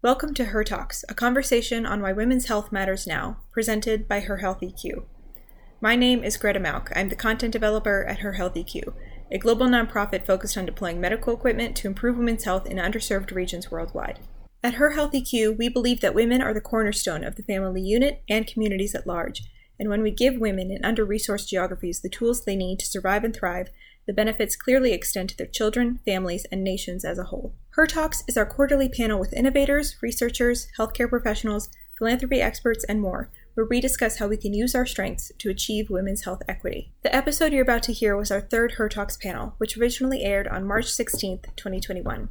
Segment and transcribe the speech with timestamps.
[0.00, 4.36] Welcome to Her Talks, a conversation on why women's health matters now, presented by Her
[4.36, 5.02] Health EQ.
[5.80, 6.92] My name is Greta Malk.
[6.94, 8.92] I'm the content developer at Her Health EQ,
[9.32, 13.72] a global nonprofit focused on deploying medical equipment to improve women's health in underserved regions
[13.72, 14.20] worldwide.
[14.62, 18.22] At Her Health EQ, we believe that women are the cornerstone of the family unit
[18.28, 19.42] and communities at large,
[19.80, 23.24] and when we give women in under resourced geographies the tools they need to survive
[23.24, 23.70] and thrive,
[24.08, 27.52] the benefits clearly extend to their children, families, and nations as a whole.
[27.72, 31.68] Her Talks is our quarterly panel with innovators, researchers, healthcare professionals,
[31.98, 35.90] philanthropy experts, and more, where we discuss how we can use our strengths to achieve
[35.90, 36.90] women's health equity.
[37.02, 40.48] The episode you're about to hear was our third Her Talks panel, which originally aired
[40.48, 42.30] on March 16, 2021.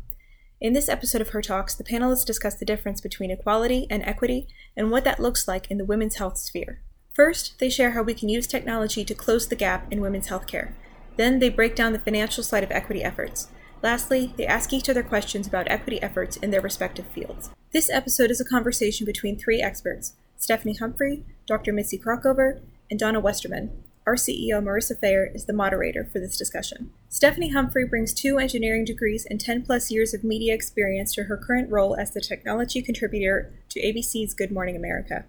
[0.60, 4.48] In this episode of Her Talks, the panelists discuss the difference between equality and equity
[4.76, 6.82] and what that looks like in the women's health sphere.
[7.14, 10.74] First, they share how we can use technology to close the gap in women's healthcare.
[11.18, 13.50] Then they break down the financial side of equity efforts.
[13.84, 17.50] Lastly, they ask each other questions about equity efforts in their respective fields.
[17.74, 21.74] This episode is a conversation between three experts Stephanie Humphrey, Dr.
[21.74, 23.84] Mitzi Krockover, and Donna Westerman.
[24.06, 26.92] Our CEO, Marissa Fayer, is the moderator for this discussion.
[27.10, 31.36] Stephanie Humphrey brings two engineering degrees and 10 plus years of media experience to her
[31.36, 35.26] current role as the technology contributor to ABC's Good Morning America.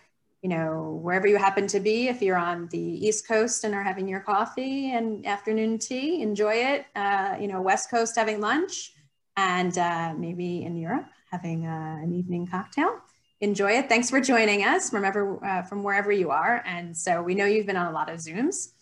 [0.42, 3.84] you know, wherever you happen to be, if you're on the East Coast and are
[3.84, 6.86] having your coffee and afternoon tea, enjoy it.
[6.96, 8.94] Uh, you know, West Coast having lunch,
[9.38, 13.00] and uh, maybe in Europe having uh, an evening cocktail.
[13.40, 13.88] Enjoy it.
[13.88, 14.94] Thanks for joining us.
[14.94, 16.62] Remember uh, from wherever you are.
[16.66, 18.74] And so we know you've been on a lot of Zooms,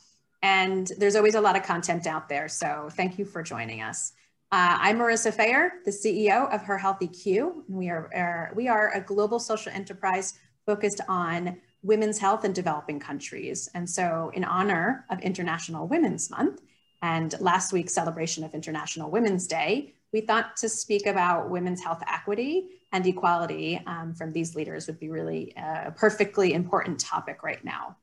[0.42, 2.48] and there's always a lot of content out there.
[2.48, 4.14] So thank you for joining us.
[4.52, 7.66] Uh, I'm Marissa Fayer, the CEO of Her Health EQ.
[7.68, 13.00] We are, are, we are a global social enterprise focused on women's health in developing
[13.00, 13.70] countries.
[13.76, 16.62] And so in honor of International Women's Month
[17.04, 22.02] and last week's celebration of International Women's Day, we thought to speak about women's health
[22.08, 27.64] equity and equality um, from these leaders would be really a perfectly important topic right
[27.64, 27.98] now.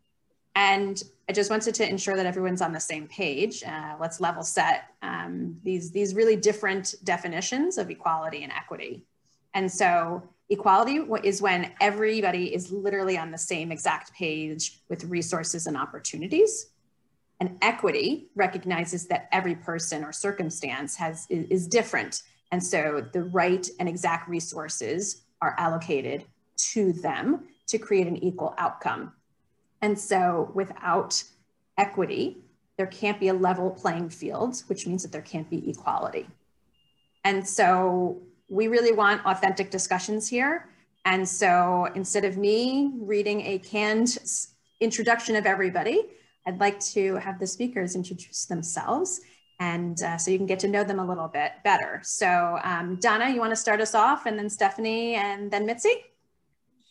[0.57, 3.63] And I just wanted to ensure that everyone's on the same page.
[3.63, 9.05] Uh, let's level set um, these, these really different definitions of equality and equity.
[9.53, 15.67] And so equality is when everybody is literally on the same exact page with resources
[15.67, 16.71] and opportunities.
[17.39, 22.23] And equity recognizes that every person or circumstance has is, is different.
[22.51, 26.25] And so the right and exact resources are allocated
[26.73, 29.13] to them to create an equal outcome.
[29.87, 31.13] And so without
[31.85, 32.25] equity,
[32.77, 36.27] there can't be a level playing field, which means that there can't be equality.
[37.29, 37.69] And so
[38.49, 40.55] we really want authentic discussions here.
[41.05, 41.51] And so
[41.95, 42.57] instead of me
[43.13, 44.11] reading a canned
[44.81, 45.99] introduction of everybody,
[46.47, 49.21] I'd like to have the speakers introduce themselves
[49.59, 52.01] And uh, so you can get to know them a little bit better.
[52.03, 56.05] So, um, Donna, you want to start us off, and then Stephanie, and then Mitzi?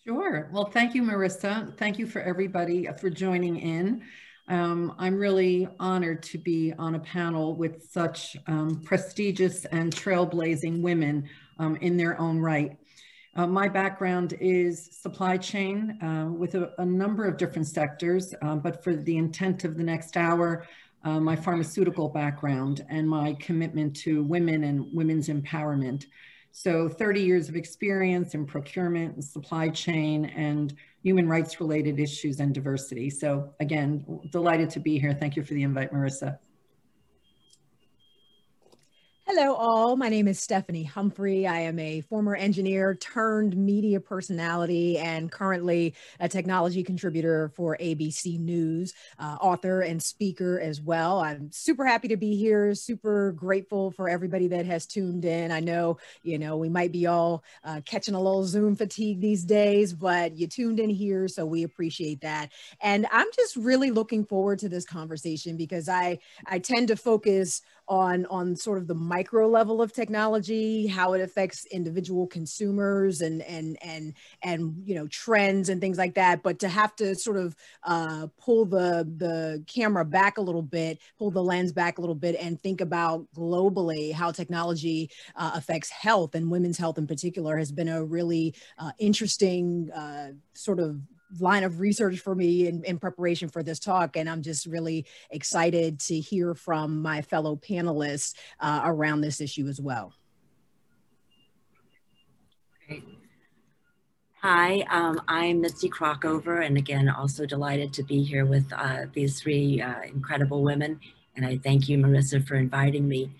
[0.07, 0.49] Sure.
[0.53, 1.75] Well, thank you, Marissa.
[1.79, 4.03] Thank you for everybody for joining in.
[4.47, 10.83] Um, I'm really honored to be on a panel with such um, prestigious and trailblazing
[10.83, 12.77] women um, in their own right.
[13.35, 18.55] Uh, my background is supply chain uh, with a, a, number of different sectors, uh,
[18.55, 20.67] but for the intent of the next hour,
[21.03, 26.05] uh, my pharmaceutical background and my commitment to women and women's empowerment.
[26.57, 30.73] So 30 years of experience in procurement and supply chain and
[31.03, 33.09] human rights related issues and diversity.
[33.09, 35.13] So again, delighted to be here.
[35.13, 36.39] Thank you for the invite, Marissa.
[39.27, 39.95] Hello, all.
[39.95, 41.47] My name is Stephanie Humphrey.
[41.47, 48.39] I am a former engineer turned media personality and currently a technology contributor for ABC
[48.39, 51.21] News, uh, author and speaker as well.
[51.21, 55.51] I'm super happy to be here, super grateful for everybody that has tuned in.
[55.51, 59.43] I know, you know, we might be all uh, catching a little Zoom fatigue these
[59.43, 62.51] days, but you tuned in here, so we appreciate that.
[62.79, 67.63] And I'm just really looking forward to this conversation because I, I tend to focus
[67.87, 73.41] on on sort of the micro level of technology, how it affects individual consumers and
[73.43, 76.43] and and and you know trends and things like that.
[76.43, 80.99] But to have to sort of uh, pull the the camera back a little bit,
[81.17, 85.89] pull the lens back a little bit, and think about globally how technology uh, affects
[85.89, 90.99] health and women's health in particular has been a really uh, interesting uh, sort of
[91.39, 94.15] line of research for me in, in, preparation for this talk.
[94.15, 99.67] And I'm just really excited to hear from my fellow panelists uh, around this issue
[99.67, 100.13] as well.
[104.41, 109.39] Hi, um, I'm Mitzi Krockover, and again, also delighted to be here with uh, these
[109.39, 110.99] three uh, incredible women.
[111.35, 113.31] And I thank you, Marissa, for inviting me.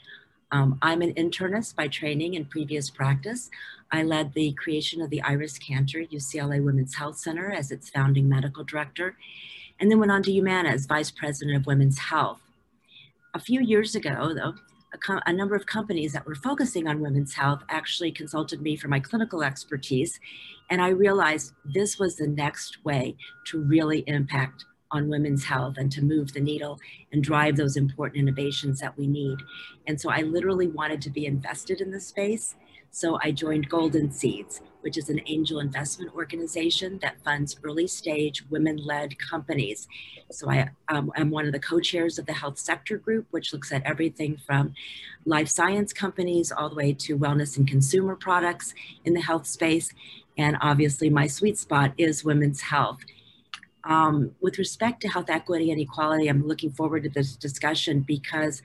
[0.51, 3.49] Um, I'm an internist by training and previous practice.
[3.91, 8.29] I led the creation of the Iris Cantor UCLA Women's Health Center as its founding
[8.29, 9.17] medical director,
[9.79, 12.41] and then went on to Humana as vice president of women's health.
[13.33, 14.53] A few years ago, though,
[14.93, 18.87] a, a, number of companies that were focusing on women's health actually consulted me for
[18.87, 20.19] my clinical expertise,
[20.69, 24.65] and I realized this was the next way to really impact
[24.95, 26.79] on women's health and to move the needle
[27.11, 29.37] and drive those important innovations that we need.
[29.87, 32.55] And so I literally wanted to be invested in this space.
[32.95, 38.45] So I joined Golden Seeds, which is an angel investment organization that funds early stage
[38.49, 39.89] women led companies.
[40.31, 43.51] So I um, am one of the co chairs of the health sector group, which
[43.51, 44.73] looks at everything from
[45.25, 49.91] life science companies all the way to wellness and consumer products in the health space.
[50.37, 52.99] And obviously, my sweet spot is women's health.
[53.85, 58.61] Um, with respect to health equity and equality, I'm looking forward to this discussion because,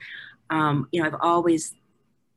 [0.49, 1.75] um, you know, I've always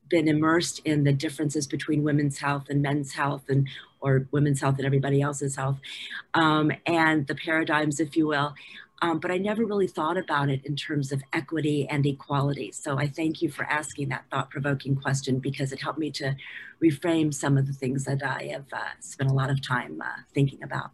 [0.09, 3.67] been immersed in the differences between women's health and men's health and
[4.01, 5.77] or women's health and everybody else's health
[6.35, 8.53] um, and the paradigms if you will.
[9.01, 12.71] Um, but i never really thought about it in terms of equity and equality.
[12.71, 16.35] So i thank you for asking that thought-provoking question because it helped me to
[16.83, 20.21] reframe some of the things that i have uh, spent a lot of time uh,
[20.33, 20.91] thinking about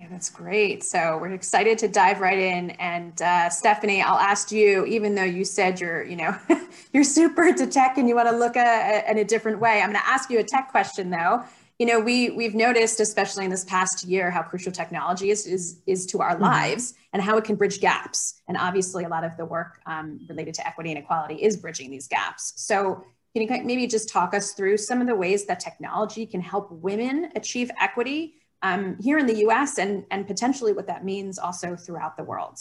[0.00, 0.82] yeah, that's great.
[0.82, 2.70] So we're excited to dive right in.
[2.70, 6.34] And uh, Stephanie, I'll ask you, even though you said you're, you know,
[6.94, 9.90] you're super into tech and you want to look at in a different way, I'm
[9.90, 11.44] going to ask you a tech question though.
[11.78, 15.80] You know, we we've noticed, especially in this past year, how crucial technology is is,
[15.86, 16.44] is to our mm-hmm.
[16.44, 18.40] lives and how it can bridge gaps.
[18.48, 21.90] And obviously, a lot of the work um, related to equity and equality is bridging
[21.90, 22.54] these gaps.
[22.56, 26.40] So can you maybe just talk us through some of the ways that technology can
[26.40, 31.38] help women achieve equity um, here in the US and, and potentially what that means
[31.38, 32.58] also throughout the world.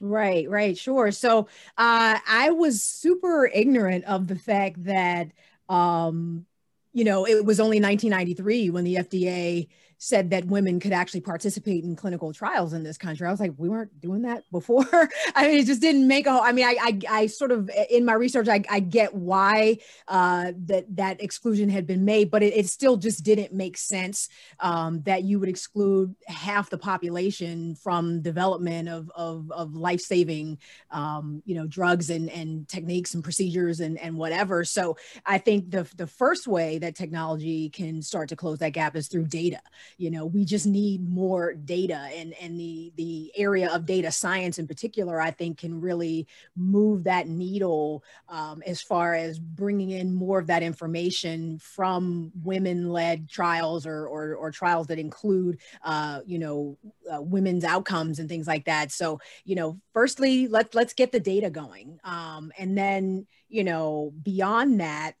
[0.00, 1.10] Right, right, sure.
[1.10, 5.32] So uh, I was super ignorant of the fact that,
[5.68, 6.46] um,
[6.92, 9.68] you know, it was only 1993 when the FDA
[9.98, 13.26] said that women could actually participate in clinical trials in this country.
[13.26, 14.86] I was like, we weren't doing that before.
[15.34, 17.68] I mean, it just didn't make a whole, I mean, I, I, I sort of,
[17.90, 22.44] in my research, I, I get why uh, that, that exclusion had been made, but
[22.44, 24.28] it, it still just didn't make sense
[24.60, 30.58] um, that you would exclude half the population from development of, of, of life-saving,
[30.92, 34.64] um, you know, drugs and, and techniques and procedures and, and whatever.
[34.64, 38.94] So I think the, the first way that technology can start to close that gap
[38.94, 39.60] is through data
[39.96, 44.58] you know, we just need more data and, and the, the area of data science
[44.58, 46.26] in particular, I think can really
[46.56, 53.28] move that needle um, as far as bringing in more of that information from women-led
[53.28, 56.76] trials or, or, or trials that include, uh, you know,
[57.12, 58.92] uh, women's outcomes and things like that.
[58.92, 62.00] So, you know, firstly, let's, let's get the data going.
[62.04, 65.14] Um, and then, you know, beyond that,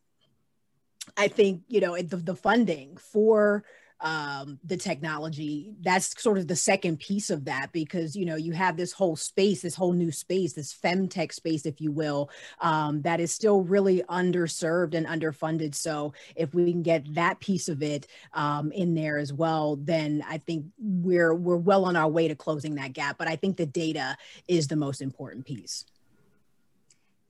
[1.16, 3.64] I think, you know, the, the funding for
[4.00, 8.52] um, the technology, that's sort of the second piece of that because, you know, you
[8.52, 13.02] have this whole space, this whole new space, this femtech space, if you will, um,
[13.02, 15.74] that is still really underserved and underfunded.
[15.74, 20.24] So if we can get that piece of it um, in there as well, then
[20.28, 23.18] I think we're, we're well on our way to closing that gap.
[23.18, 25.84] But I think the data is the most important piece.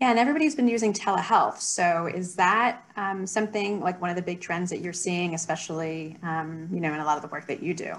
[0.00, 1.60] Yeah, and everybody's been using telehealth.
[1.60, 6.16] So is that um, something like one of the big trends that you're seeing, especially
[6.22, 7.94] um, you know in a lot of the work that you do?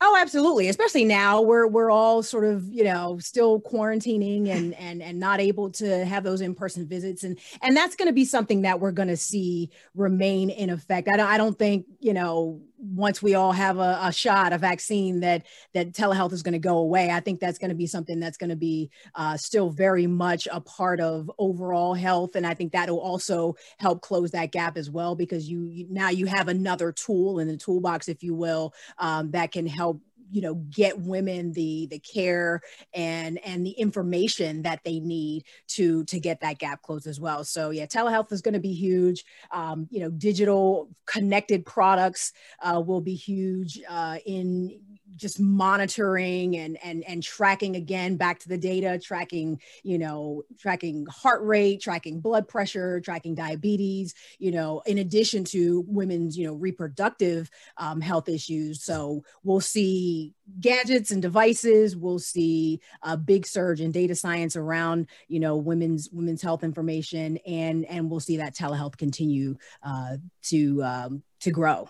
[0.00, 0.68] Oh, absolutely.
[0.68, 5.40] Especially now we're we're all sort of, you know, still quarantining and and and not
[5.40, 7.22] able to have those in-person visits.
[7.24, 11.08] And and that's going to be something that we're going to see remain in effect.
[11.08, 12.60] I don't I don't think, you know,
[12.92, 16.58] once we all have a, a, shot, a vaccine, that that telehealth is going to
[16.58, 17.10] go away.
[17.10, 20.46] I think that's going to be something that's going to be uh, still very much
[20.52, 24.76] a part of overall health, and I think that will also help close that gap
[24.76, 28.34] as well because you, you now you have another tool in the toolbox, if you
[28.34, 30.00] will, um, that can help
[30.30, 32.60] you know get women the the care
[32.92, 37.44] and and the information that they need to to get that gap closed as well.
[37.44, 39.24] So yeah telehealth is going to be huge.
[39.50, 44.80] Um, you know digital connected products uh, will be huge uh, in
[45.16, 51.06] just monitoring and and and tracking again back to the data tracking you know tracking
[51.08, 56.54] heart rate tracking blood pressure tracking diabetes you know in addition to women's you know
[56.54, 58.82] reproductive um, health issues.
[58.82, 60.13] So we'll see
[60.60, 66.10] gadgets and devices we'll see a big surge in data science around you know women's
[66.10, 71.88] women's health information and and we'll see that telehealth continue uh, to um, to grow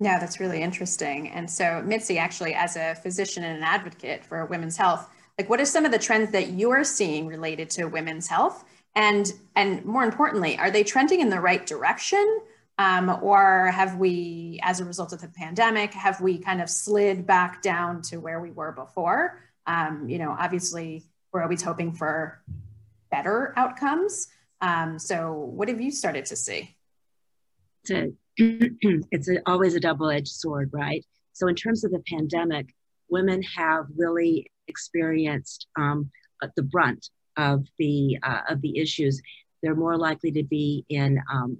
[0.00, 1.28] yeah, that's really interesting.
[1.30, 5.60] And so, Mitzi, actually, as a physician and an advocate for women's health, like what
[5.60, 8.64] are some of the trends that you're seeing related to women's health?
[8.94, 12.40] And and more importantly, are they trending in the right direction?
[12.76, 17.26] Um, or have we, as a result of the pandemic, have we kind of slid
[17.26, 19.40] back down to where we were before?
[19.66, 22.42] Um, you know, obviously, we're always hoping for
[23.10, 24.28] better outcomes.
[24.60, 26.74] Um, so, what have you started to see?
[27.86, 31.04] To it's a, always a double-edged sword, right?
[31.32, 32.74] So in terms of the pandemic,
[33.08, 36.10] women have really experienced um,
[36.42, 39.20] uh, the brunt of the uh, of the issues.
[39.62, 41.58] They're more likely to be in um,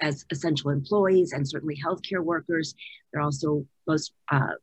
[0.00, 2.74] as essential employees and certainly healthcare workers.
[3.12, 4.54] They're also most uh,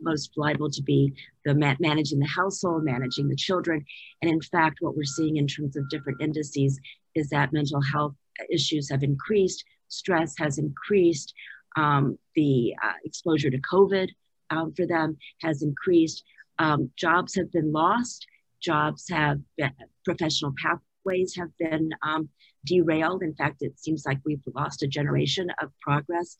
[0.00, 1.12] most liable to be
[1.44, 3.84] the ma- managing the household, managing the children.
[4.20, 6.78] And in fact, what we're seeing in terms of different indices
[7.14, 8.14] is that mental health
[8.50, 11.34] issues have increased, stress has increased,
[11.76, 14.08] um, the uh, exposure to COVID
[14.50, 16.24] um, for them has increased,
[16.58, 18.26] um, jobs have been lost,
[18.60, 19.72] jobs have been,
[20.04, 22.28] professional pathways have been um,
[22.64, 23.22] derailed.
[23.22, 26.36] In fact, it seems like we've lost a generation of progress.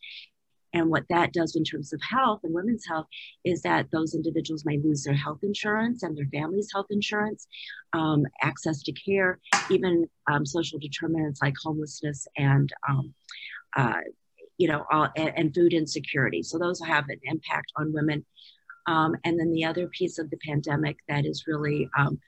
[0.74, 3.06] And what that does in terms of health and women's health
[3.44, 7.46] is that those individuals may lose their health insurance and their family's health insurance,
[7.92, 9.38] um, access to care,
[9.70, 13.12] even um, social determinants like homelessness and, um,
[13.76, 14.00] uh,
[14.56, 16.42] you know, all, and, and, food insecurity.
[16.42, 18.24] So those have an impact on women.
[18.86, 22.18] Um, and then the other piece of the pandemic that is really um,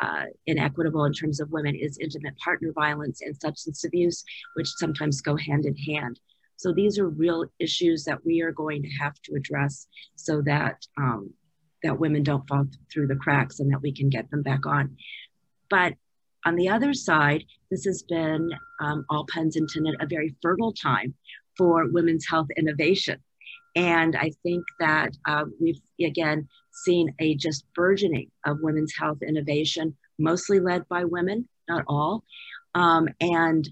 [0.00, 4.24] uh, inequitable in terms of women is intimate partner violence and substance abuse,
[4.54, 6.20] which sometimes go hand in hand.
[6.56, 10.86] So these are real issues that we are going to have to address so that
[10.98, 11.32] um,
[11.82, 14.96] that women don't fall through the cracks and that we can get them back on.
[15.68, 15.94] But
[16.44, 18.50] on the other side, this has been,
[18.80, 21.14] um, all puns intended, a very fertile time
[21.56, 23.20] for women's health innovation.
[23.76, 29.96] And I think that uh, we've again seen a just burgeoning of women's health innovation,
[30.18, 32.24] mostly led by women, not all,
[32.74, 33.68] um, and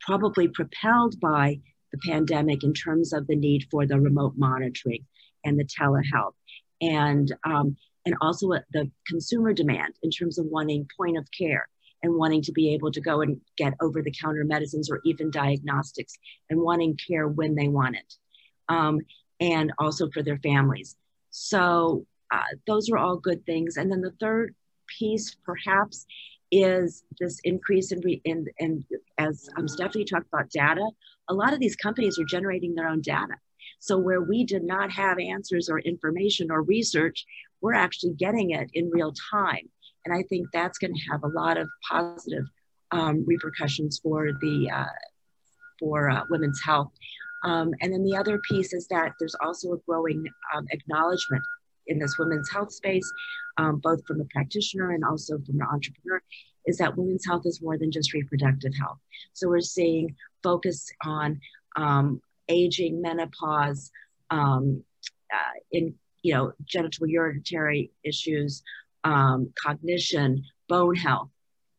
[0.00, 1.60] probably propelled by
[1.92, 5.06] the pandemic in terms of the need for the remote monitoring
[5.44, 6.34] and the telehealth.
[6.80, 11.68] And um, and also the consumer demand in terms of wanting point of care
[12.02, 15.30] and wanting to be able to go and get over the counter medicines or even
[15.30, 16.12] diagnostics
[16.50, 18.14] and wanting care when they want it.
[18.68, 19.00] Um,
[19.44, 20.96] and also for their families
[21.30, 24.54] so uh, those are all good things and then the third
[24.98, 26.06] piece perhaps
[26.50, 28.84] is this increase in, re- in, in
[29.18, 30.86] as um, Stephanie talked about data,
[31.28, 33.34] a lot of these companies are generating their own data.
[33.80, 37.24] So, where we did not have answers or information or research,
[37.60, 39.68] we're actually getting it in real time.
[40.04, 42.44] And I think that's going to have a lot of positive
[42.92, 44.84] um, repercussions for the uh,
[45.80, 46.92] for uh, women's health.
[47.44, 50.24] Um, and then the other piece is that there's also a growing
[50.54, 51.42] um, acknowledgement
[51.86, 53.10] in this women's health space,
[53.58, 56.22] um, both from a practitioner and also from an entrepreneur,
[56.66, 58.98] is that women's health is more than just reproductive health.
[59.34, 61.40] So we're seeing focus on
[61.76, 63.90] um, aging, menopause,
[64.30, 64.82] um,
[65.32, 68.62] uh, in you know genital urinary issues,
[69.04, 71.28] um, cognition, bone health.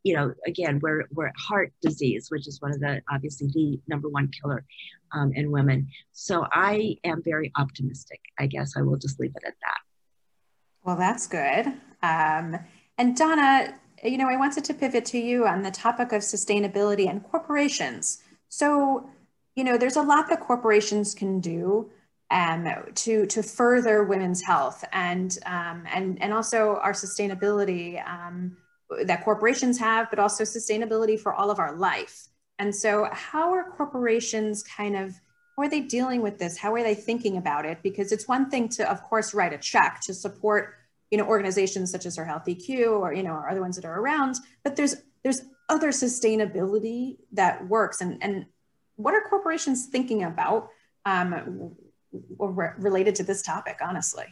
[0.06, 4.08] You know, again, we're, we're heart disease, which is one of the obviously the number
[4.08, 4.64] one killer
[5.12, 5.90] um, in women.
[6.12, 8.22] So I am very optimistic.
[8.40, 9.80] I guess I will just leave it at that.
[10.84, 11.68] Well, that's good.
[12.04, 12.60] Um,
[12.98, 17.10] and Donna, you know, I wanted to pivot to you on the topic of sustainability
[17.10, 18.22] and corporations.
[18.50, 19.10] So,
[19.56, 21.90] you know, there's a lot that corporations can do
[22.32, 28.58] um, to to further women's health and um, and and also our sustainability um,
[29.06, 32.28] that corporations have, but also sustainability for all of our life.
[32.60, 35.14] And so, how are corporations kind of
[35.56, 36.58] how are they dealing with this?
[36.58, 37.82] How are they thinking about it?
[37.82, 40.76] Because it's one thing to, of course, write a check to support
[41.12, 43.86] you know organizations such as Her Health EQ or you know or other ones that
[43.86, 48.46] are around, but there's there's other sustainability that works and and
[48.96, 50.70] what are corporations thinking about
[51.06, 51.76] um,
[52.38, 54.26] related to this topic, honestly.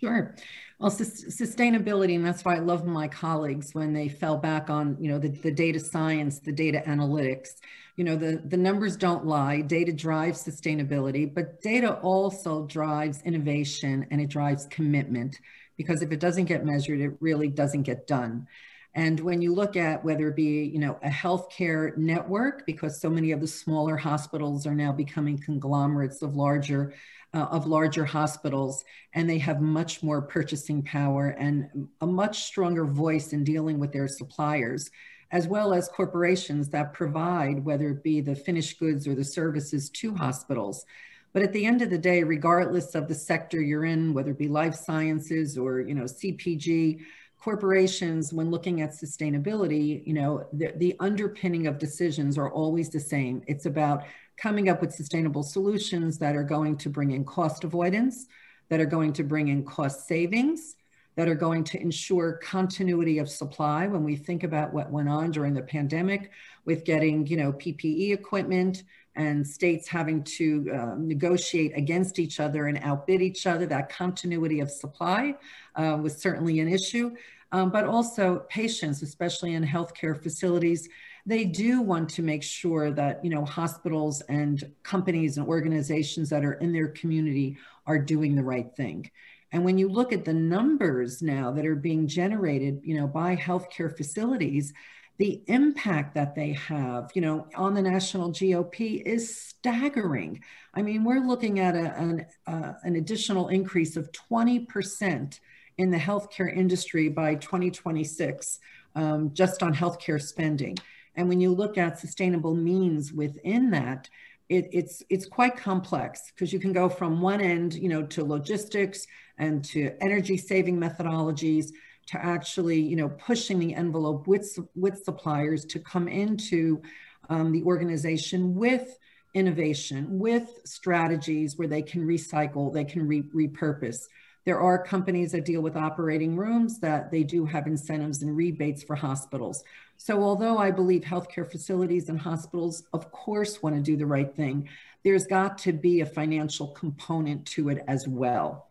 [0.00, 0.34] Sure.
[0.78, 5.08] Well, sustainability, and that's why I love my colleagues when they fell back on, you
[5.10, 7.48] know, the, the data science, the data analytics.
[7.96, 9.62] You know, the, the numbers don't lie.
[9.62, 15.38] Data drives sustainability, but data also drives innovation and it drives commitment
[15.78, 18.46] because if it doesn't get measured, it really doesn't get done.
[18.94, 23.10] And when you look at whether it be, you know, a healthcare network, because so
[23.10, 26.94] many of the smaller hospitals are now becoming conglomerates of larger
[27.34, 32.84] uh, of larger hospitals, and they have much more purchasing power and a much stronger
[32.84, 34.90] voice in dealing with their suppliers,
[35.30, 39.90] as well as corporations that provide, whether it be the finished goods or the services
[39.90, 40.86] to hospitals.
[41.32, 44.38] But at the end of the day, regardless of the sector you're in, whether it
[44.38, 47.00] be life sciences or you know CPG,
[47.46, 52.98] corporations, when looking at sustainability, you know, the, the underpinning of decisions are always the
[52.98, 53.40] same.
[53.46, 54.04] It's about
[54.36, 58.26] coming up with sustainable solutions that are going to bring in cost avoidance,
[58.68, 60.76] that are going to bring in cost savings,
[61.16, 65.30] that are going to ensure continuity of supply when we think about what went on
[65.30, 66.30] during the pandemic
[66.66, 68.84] with getting, you know, PPE equipment
[69.16, 73.64] and states having to uh, negotiate against each other and outbid each other.
[73.64, 75.34] That continuity of supply
[75.74, 77.16] uh, was certainly an issue.
[77.52, 80.88] Um, but also patients, especially in healthcare facilities,
[81.26, 86.44] they do want to make sure that you know hospitals and companies and organizations that
[86.44, 89.10] are in their community are doing the right thing.
[89.52, 93.36] And when you look at the numbers now that are being generated, you know, by
[93.36, 94.72] healthcare facilities,
[95.18, 100.42] the impact that they have, you know, on the national GDP is staggering.
[100.74, 105.40] I mean, we're looking at a, an, uh, an additional increase of 20%
[105.78, 108.58] in the healthcare industry by 2026,
[108.94, 110.76] um, just on healthcare spending.
[111.16, 114.08] And when you look at sustainable means within that,
[114.48, 118.24] it, it's it's quite complex because you can go from one end, you know, to
[118.24, 119.06] logistics
[119.38, 121.72] and to energy saving methodologies
[122.06, 126.80] to actually, you know, pushing the envelope with with suppliers to come into
[127.28, 128.96] um, the organization with
[129.34, 134.06] innovation, with strategies where they can recycle, they can re repurpose.
[134.44, 138.84] There are companies that deal with operating rooms that they do have incentives and rebates
[138.84, 139.64] for hospitals.
[139.96, 144.34] So although I believe healthcare facilities and hospitals, of course, want to do the right
[144.34, 144.68] thing,
[145.04, 148.68] there's got to be a financial component to it as well.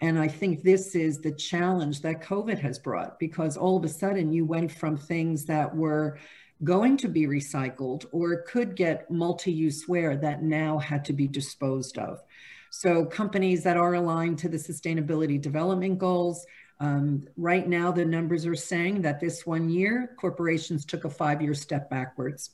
[0.00, 3.88] And I think this is the challenge that COVID has brought because all of a
[3.88, 6.18] sudden you went from things that were
[6.62, 11.26] going to be recycled or could get multi use ware that now had to be
[11.26, 12.22] disposed of.
[12.70, 16.44] So companies that are aligned to the sustainability development goals,
[16.80, 21.54] um, right now the numbers are saying that this one year, corporations took a five-year
[21.54, 22.50] step backwards.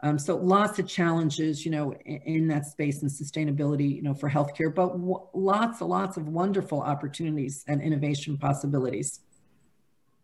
[0.00, 4.12] Um, so lots of challenges, you know, in, in, that space and sustainability, you know,
[4.12, 4.98] for healthcare, but
[5.34, 9.20] lots and lots of wonderful opportunities and innovation possibilities.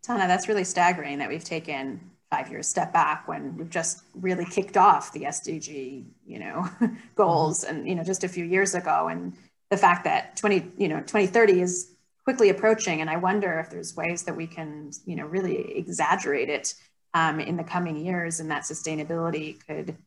[0.05, 1.99] Donna, that's really staggering that we've taken
[2.29, 6.69] five years step back when we've just really kicked off the SDG, you know,
[7.15, 9.07] goals and, you know, just a few years ago.
[9.09, 9.33] And
[9.69, 11.90] the fact that 20, you know, 2030 is
[12.23, 13.01] quickly approaching.
[13.01, 16.73] And I wonder if there's ways that we can, you know, really exaggerate it
[17.13, 19.97] um, in the coming years and that sustainability could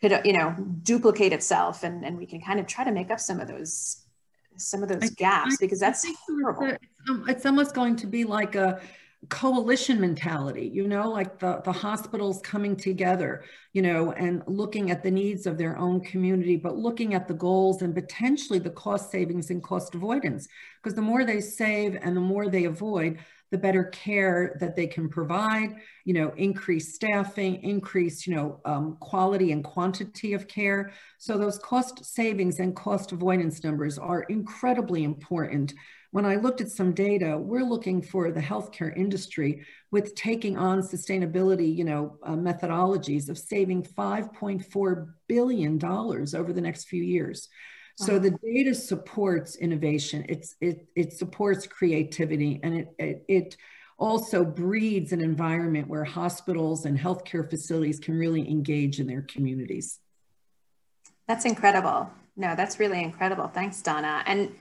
[0.00, 3.20] could you know duplicate itself and and we can kind of try to make up
[3.20, 4.04] some of those
[4.56, 6.64] some of those I, gaps I, because that's horrible.
[6.64, 8.80] It's, um, it's almost going to be like a
[9.28, 15.02] coalition mentality you know like the the hospitals coming together you know and looking at
[15.02, 19.10] the needs of their own community but looking at the goals and potentially the cost
[19.10, 20.48] savings and cost avoidance
[20.82, 23.18] because the more they save and the more they avoid
[23.50, 28.96] the better care that they can provide, you know, increase staffing, increase, you know, um,
[29.00, 30.92] quality and quantity of care.
[31.18, 35.74] So those cost savings and cost avoidance numbers are incredibly important.
[36.12, 40.82] When I looked at some data, we're looking for the healthcare industry with taking on
[40.82, 47.48] sustainability, you know, uh, methodologies of saving $5.4 billion over the next few years.
[47.96, 50.24] So the data supports innovation.
[50.26, 53.56] It's it it supports creativity, and it, it it
[53.98, 59.98] also breeds an environment where hospitals and healthcare facilities can really engage in their communities.
[61.28, 62.10] That's incredible.
[62.36, 63.48] No, that's really incredible.
[63.48, 64.22] Thanks, Donna.
[64.24, 64.54] And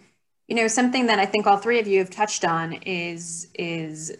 [0.49, 4.17] you know, something that I think all three of you have touched on is is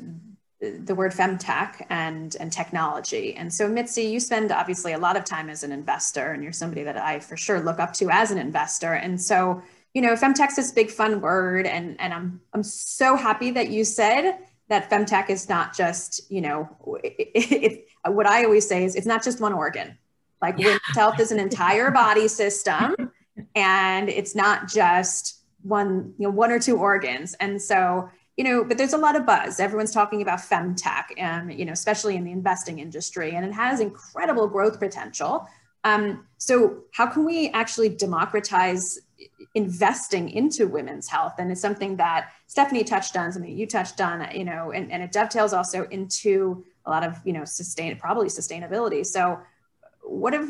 [0.61, 3.35] the word femtech and and technology.
[3.35, 6.51] And so Mitzi, you spend obviously a lot of time as an investor, and you're
[6.53, 8.93] somebody that I for sure look up to as an investor.
[8.93, 9.63] And so,
[9.95, 13.83] you know, femtech's this big fun word, and and I'm I'm so happy that you
[13.83, 14.37] said
[14.67, 16.69] that femtech is not just, you know,
[17.03, 17.31] it,
[18.05, 19.97] it, what I always say is it's not just one organ.
[20.43, 20.65] Like yeah.
[20.65, 22.93] women's health is an entire body system,
[23.55, 27.33] and it's not just one, you know, one or two organs.
[27.35, 29.59] And so you know, but there's a lot of buzz.
[29.59, 33.81] Everyone's talking about femtech, and you know, especially in the investing industry, and it has
[33.81, 35.45] incredible growth potential.
[35.83, 38.97] Um, so, how can we actually democratize
[39.55, 41.33] investing into women's health?
[41.37, 45.03] And it's something that Stephanie touched on, something you touched on, you know, and, and
[45.03, 49.05] it dovetails also into a lot of you know sustain probably sustainability.
[49.05, 49.37] So,
[50.01, 50.47] what if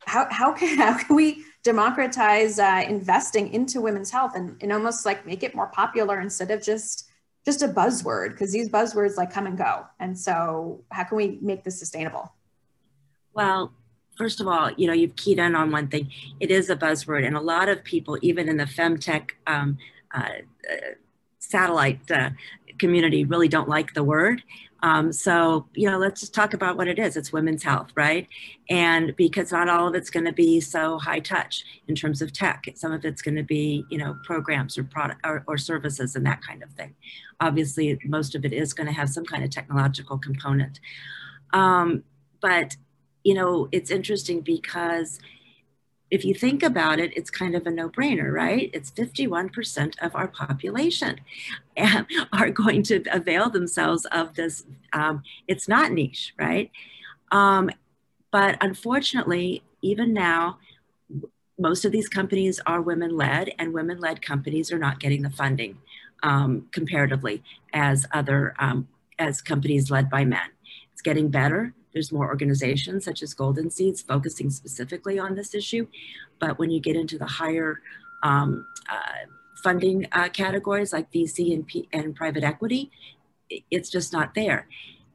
[0.00, 5.06] how how can how can we democratize uh, investing into women's health and, and almost
[5.06, 7.08] like make it more popular instead of just
[7.44, 9.84] just a buzzword because these buzzwords like come and go.
[9.98, 12.32] And so how can we make this sustainable?
[13.34, 13.72] Well,
[14.16, 16.10] first of all, you know, you've keyed in on one thing.
[16.38, 19.78] It is a buzzword, and a lot of people, even in the femtech um,
[20.14, 20.76] uh, uh,
[21.38, 22.30] satellite uh,
[22.78, 24.42] community, really don't like the word.
[24.82, 27.16] Um, so, you know, let's just talk about what it is.
[27.16, 28.26] It's women's health, right?
[28.68, 32.32] And because not all of it's going to be so high touch in terms of
[32.32, 36.16] tech, some of it's going to be, you know, programs or product or, or services
[36.16, 36.94] and that kind of thing.
[37.40, 40.80] Obviously, most of it is going to have some kind of technological component.
[41.52, 42.02] Um,
[42.40, 42.76] but,
[43.22, 45.20] you know, it's interesting because
[46.12, 48.68] if you think about it, it's kind of a no brainer, right?
[48.74, 51.18] It's 51% of our population
[52.34, 54.64] are going to avail themselves of this.
[54.92, 56.70] Um, it's not niche, right?
[57.30, 57.70] Um,
[58.30, 60.58] but unfortunately, even now,
[61.58, 65.30] most of these companies are women led, and women led companies are not getting the
[65.30, 65.78] funding
[66.22, 68.86] um, comparatively as other um,
[69.18, 70.50] as companies led by men.
[70.92, 75.86] It's getting better there's more organizations such as Golden Seeds focusing specifically on this issue.
[76.38, 77.80] But when you get into the higher
[78.22, 79.26] um, uh,
[79.62, 82.90] funding uh, categories like VC and, P and private equity,
[83.70, 84.68] it's just not there.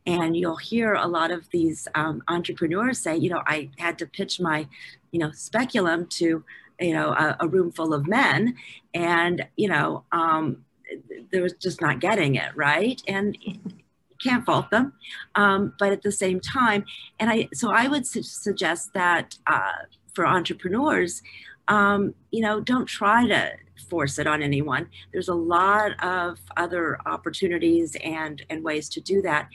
[0.05, 4.05] And you'll hear a lot of these um, entrepreneurs say, you know, I had to
[4.05, 4.67] pitch my,
[5.11, 6.43] you know, speculum to,
[6.79, 8.55] you know, a, a room full of men,
[8.93, 10.63] and you know, um,
[11.31, 13.01] they're just not getting it right.
[13.07, 13.37] And
[14.21, 14.93] can't fault them
[15.35, 16.85] um, but at the same time
[17.19, 19.71] and i so i would su- suggest that uh,
[20.13, 21.21] for entrepreneurs
[21.67, 23.51] um, you know don't try to
[23.89, 24.89] force it on anyone.
[25.11, 29.49] There's a lot of other opportunities and and ways to do that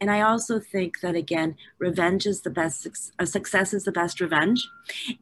[0.00, 2.86] and I also think that again, revenge is the best,
[3.18, 4.68] uh, success is the best revenge.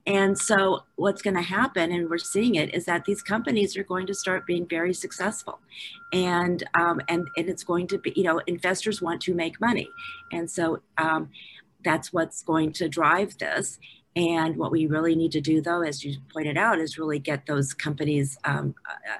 [0.06, 3.84] And so what's going to happen, and we're seeing it, is that these companies are
[3.84, 5.60] going to start being very successful.
[6.12, 9.88] And, um, and, and it's going to be, you know, investors want to make money.
[10.30, 11.30] And so um,
[11.84, 13.78] that's what's going to drive this.
[14.16, 17.44] And what we really need to do, though, as you pointed out, is really get
[17.44, 18.74] those companies um,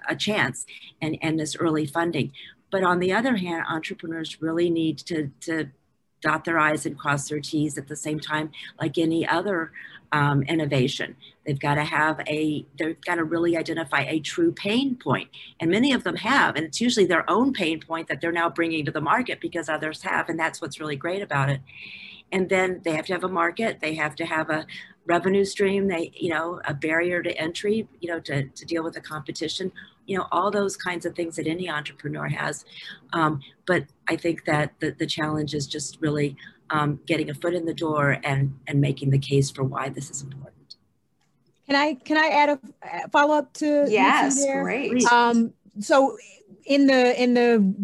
[0.08, 0.64] a, a, chance
[1.02, 2.32] and, and this early funding.
[2.76, 5.70] But on the other hand, entrepreneurs really need to, to
[6.20, 9.72] dot their I's and cross their T's at the same time, like any other
[10.12, 11.16] um, innovation.
[11.46, 15.30] They've got to have a, they've got to really identify a true pain point.
[15.58, 18.50] And many of them have, and it's usually their own pain point that they're now
[18.50, 20.28] bringing to the market because others have.
[20.28, 21.62] And that's what's really great about it.
[22.30, 24.66] And then they have to have a market, they have to have a,
[25.06, 28.94] revenue stream they you know a barrier to entry you know to, to deal with
[28.94, 29.70] the competition
[30.06, 32.64] you know all those kinds of things that any entrepreneur has
[33.12, 36.36] um, but i think that the, the challenge is just really
[36.70, 40.10] um, getting a foot in the door and and making the case for why this
[40.10, 40.76] is important.
[41.66, 45.04] Can I can I add a follow up to yes, great.
[45.04, 46.16] Um, so
[46.64, 47.74] in the in the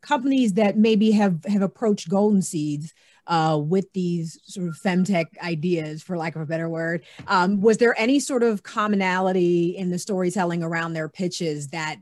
[0.00, 2.92] companies that maybe have have approached Golden Seeds
[3.26, 7.78] uh, with these sort of femtech ideas, for lack of a better word, um, was
[7.78, 11.96] there any sort of commonality in the storytelling around their pitches that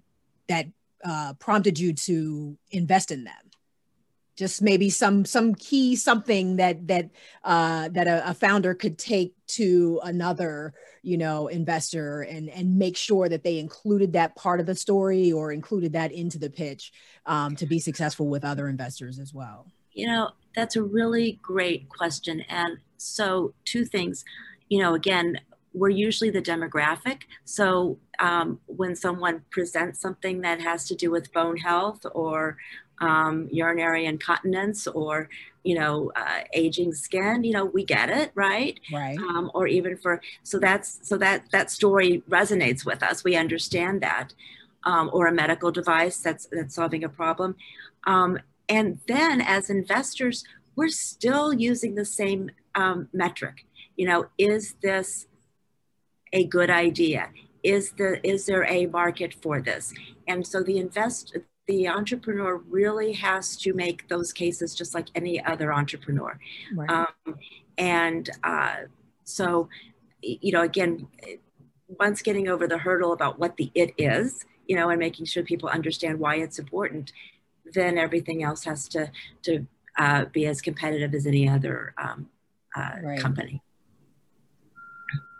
[0.48, 0.66] that
[1.04, 3.50] uh, prompted you to invest in them?
[4.40, 7.10] just maybe some some key something that that
[7.44, 12.96] uh, that a, a, founder could take to another you know investor and and make
[12.96, 16.90] sure that they included that part of the story or included that into the pitch
[17.26, 21.88] um, to be successful with other investors as well you know that's a really great
[21.88, 24.24] question and so two things.
[24.68, 25.40] You know again
[25.72, 31.32] we're usually the demographic so um, when someone presents something that has to do with
[31.32, 32.56] bone health or
[33.00, 35.28] um, urinary incontinence or
[35.64, 38.78] you know uh, aging skin you know we get it right?
[38.92, 39.18] Right.
[39.18, 43.24] Um, or even for so that's so that that story resonates with us.
[43.24, 44.32] We understand that
[44.84, 47.56] um, or a medical device that's that's solving a problem.
[48.06, 48.38] Um,
[48.70, 50.44] and then as investors
[50.76, 55.26] we're still using the same um, metric you know is this
[56.32, 57.28] a good idea
[57.62, 59.92] is the is there a market for this
[60.26, 61.36] and so the invest
[61.70, 66.36] the entrepreneur really has to make those cases just like any other entrepreneur.
[66.74, 66.90] Right.
[66.90, 67.38] Um,
[67.78, 68.76] and uh,
[69.22, 69.68] so,
[70.20, 71.06] you know, again,
[71.86, 75.44] once getting over the hurdle about what the it is, you know, and making sure
[75.44, 77.12] people understand why it's important,
[77.72, 79.10] then everything else has to
[79.42, 79.66] to
[79.98, 82.28] uh, be as competitive as any other um,
[82.76, 83.20] uh, right.
[83.20, 83.62] company.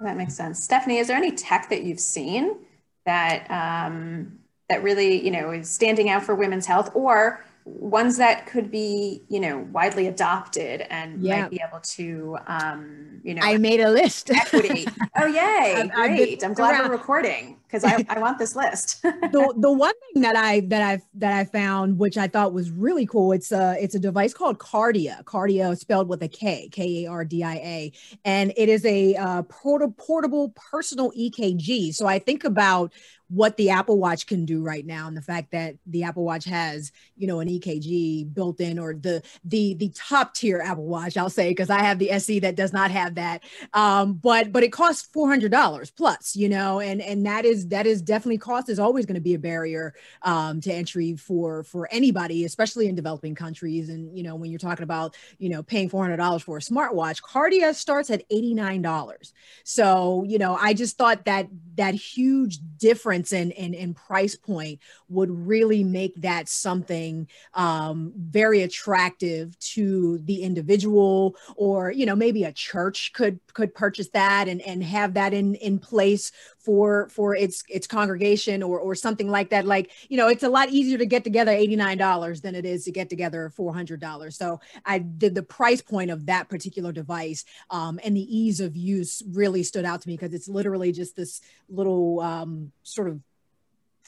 [0.00, 0.62] That makes sense.
[0.62, 2.56] Stephanie, is there any tech that you've seen
[3.04, 4.38] that um,
[4.68, 9.22] that really, you know, is standing out for women's health or ones that could be,
[9.28, 11.42] you know, widely adopted and yeah.
[11.42, 14.30] might be able to, um, you know, I made a list.
[14.30, 14.86] equity.
[15.20, 15.90] Oh, yay.
[15.92, 16.42] Great.
[16.42, 16.88] I'm glad around.
[16.88, 19.02] we're recording because I, I want this list.
[19.02, 22.70] the, the one thing that I, that I, that I found, which I thought was
[22.70, 23.32] really cool.
[23.32, 27.24] It's a, it's a device called Kardia, Kardia spelled with a K, K A R
[27.24, 27.92] D I A.
[28.24, 31.94] And it is a uh, portable, portable personal EKG.
[31.94, 32.92] So I think about
[33.30, 36.44] what the Apple Watch can do right now and the fact that the Apple Watch
[36.46, 41.16] has, you know, an EKG built in or the the the top tier Apple Watch,
[41.16, 43.44] I'll say, because I have the SE that does not have that.
[43.72, 47.59] Um, but but it costs four hundred dollars plus, you know, and and that is
[47.68, 51.62] that is definitely cost is always going to be a barrier um, to entry for
[51.64, 53.88] for anybody, especially in developing countries.
[53.88, 56.60] And you know, when you're talking about you know paying four hundred dollars for a
[56.60, 59.32] smartwatch, Kardia starts at eighty nine dollars.
[59.64, 61.48] So you know, I just thought that
[61.80, 68.60] that huge difference in, in, in price point would really make that something um, very
[68.60, 74.60] attractive to the individual or you know maybe a church could could purchase that and,
[74.62, 79.48] and have that in in place for for its its congregation or or something like
[79.48, 79.64] that.
[79.64, 82.92] Like you know it's a lot easier to get together $89 than it is to
[82.92, 88.16] get together $400 so i did the price point of that particular device um, and
[88.16, 91.40] the ease of use really stood out to me because it's literally just this
[91.70, 93.20] little um, sort of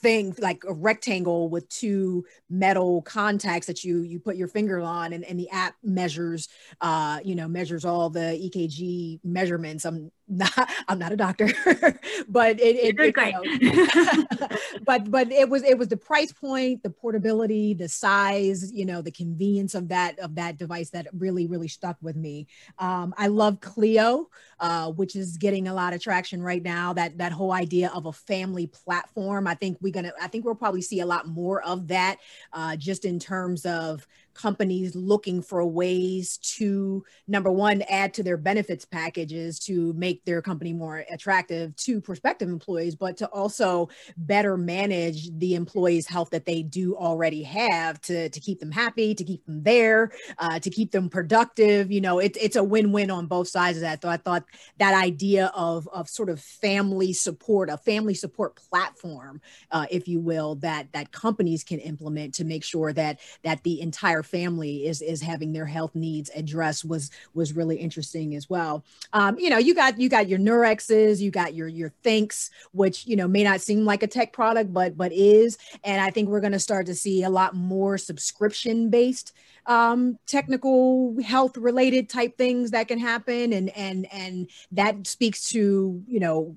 [0.03, 5.13] thing like a rectangle with two metal contacts that you you put your finger on
[5.13, 6.49] and, and the app measures
[6.81, 9.85] uh you know measures all the ekg measurements.
[9.85, 11.47] I'm not i'm not a doctor
[12.29, 16.83] but it, it, it you know, but but it was it was the price point
[16.83, 21.47] the portability the size you know the convenience of that of that device that really
[21.47, 22.47] really stuck with me.
[22.79, 24.29] Um, i love Cleo
[24.61, 28.07] uh, which is getting a lot of traction right now that that whole idea of
[28.07, 29.47] a family platform.
[29.47, 32.19] I think we're gonna i think we'll probably see a lot more of that
[32.53, 38.37] uh, just in terms of companies looking for ways to number one add to their
[38.37, 44.57] benefits packages to make their company more attractive to prospective employees but to also better
[44.57, 49.25] manage the employees health that they do already have to, to keep them happy to
[49.25, 53.27] keep them there uh, to keep them productive you know it, it's a win-win on
[53.27, 54.03] both sides of that.
[54.03, 54.45] So i thought
[54.79, 59.41] that idea of, of sort of family support a family support platform
[59.71, 63.81] uh, if you will that that companies can implement to make sure that that the
[63.81, 68.85] entire family is is having their health needs addressed was was really interesting as well.
[69.13, 73.07] Um, you know, you got you got your Nurxes, you got your your Thinx, which
[73.07, 75.59] you know may not seem like a tech product, but but is.
[75.85, 79.33] And I think we're going to start to see a lot more subscription based
[79.67, 86.03] um, technical health related type things that can happen, and and and that speaks to
[86.07, 86.57] you know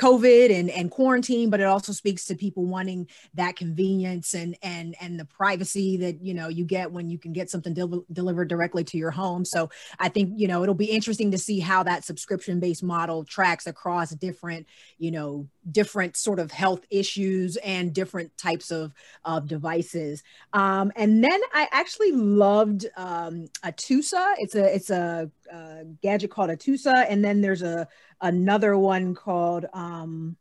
[0.00, 4.96] COVID and, and quarantine, but it also speaks to people wanting that convenience and and
[5.00, 8.48] and the privacy that you know you get when you can get something del- delivered
[8.48, 9.44] directly to your home.
[9.44, 13.24] So I think you know it'll be interesting to see how that subscription based model
[13.24, 14.66] tracks across different
[14.98, 18.92] you know different sort of health issues and different types of
[19.24, 20.22] of devices.
[20.54, 24.34] Um, and then I actually loved um, Atusa.
[24.38, 27.88] It's a it's a, a gadget called Atusa, and then there's a
[28.20, 30.36] another one called um,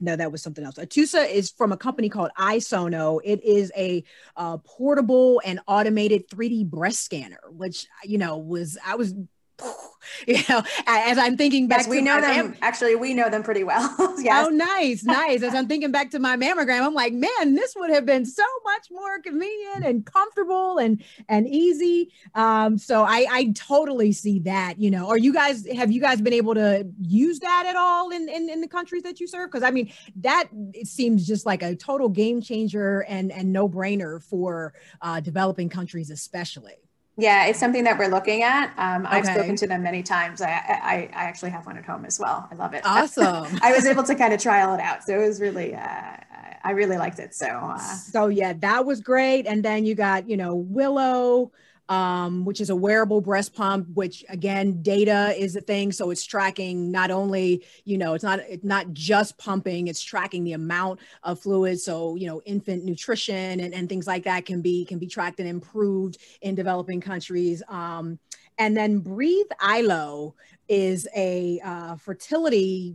[0.00, 0.76] no, that was something else.
[0.76, 3.20] Atusa is from a company called iSono.
[3.22, 4.02] It is a
[4.34, 9.14] uh, portable and automated 3D breast scanner, which you know was I was
[10.26, 12.54] you know, as I'm thinking back, yes, we know them.
[12.62, 14.16] Actually, we know them pretty well.
[14.18, 14.46] yes.
[14.46, 15.42] Oh, nice, nice.
[15.42, 18.44] As I'm thinking back to my mammogram, I'm like, man, this would have been so
[18.64, 22.10] much more convenient and comfortable and and easy.
[22.34, 24.78] Um, so I I totally see that.
[24.78, 28.10] You know, are you guys have you guys been able to use that at all
[28.10, 29.50] in in, in the countries that you serve?
[29.50, 33.68] Because I mean, that it seems just like a total game changer and and no
[33.68, 36.76] brainer for uh, developing countries, especially.
[37.20, 38.72] Yeah, it's something that we're looking at.
[38.78, 40.40] Um, I've spoken to them many times.
[40.40, 42.48] I, I, I actually have one at home as well.
[42.50, 42.82] I love it.
[42.86, 43.58] Awesome.
[43.62, 46.16] I was able to kind of trial it out, so it was really, uh,
[46.64, 47.34] I really liked it.
[47.34, 49.46] So, uh, so yeah, that was great.
[49.46, 51.52] And then you got, you know, Willow
[51.90, 55.90] um, which is a wearable breast pump, which again, data is a thing.
[55.90, 60.44] So it's tracking not only, you know, it's not it's not just pumping, it's tracking
[60.44, 61.80] the amount of fluid.
[61.80, 65.40] So, you know, infant nutrition and, and things like that can be can be tracked
[65.40, 67.60] and improved in developing countries.
[67.68, 68.20] Um,
[68.56, 70.36] and then Breathe ILO
[70.68, 72.94] is a uh, fertility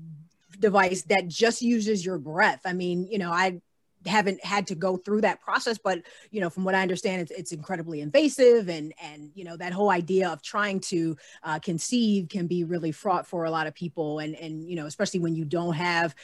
[0.58, 2.62] device that just uses your breath.
[2.64, 3.60] I mean, you know, I
[4.06, 7.32] haven't had to go through that process but you know from what i understand it's,
[7.32, 12.30] it's incredibly invasive and and you know that whole idea of trying to uh, conceive
[12.30, 14.20] can be really fraught for a lot of people.
[14.20, 16.16] And and you know especially when you don't have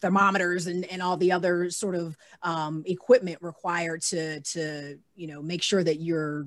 [0.00, 5.42] thermometers and, and all the other sort of um, equipment required to to you know
[5.42, 6.46] make sure that you're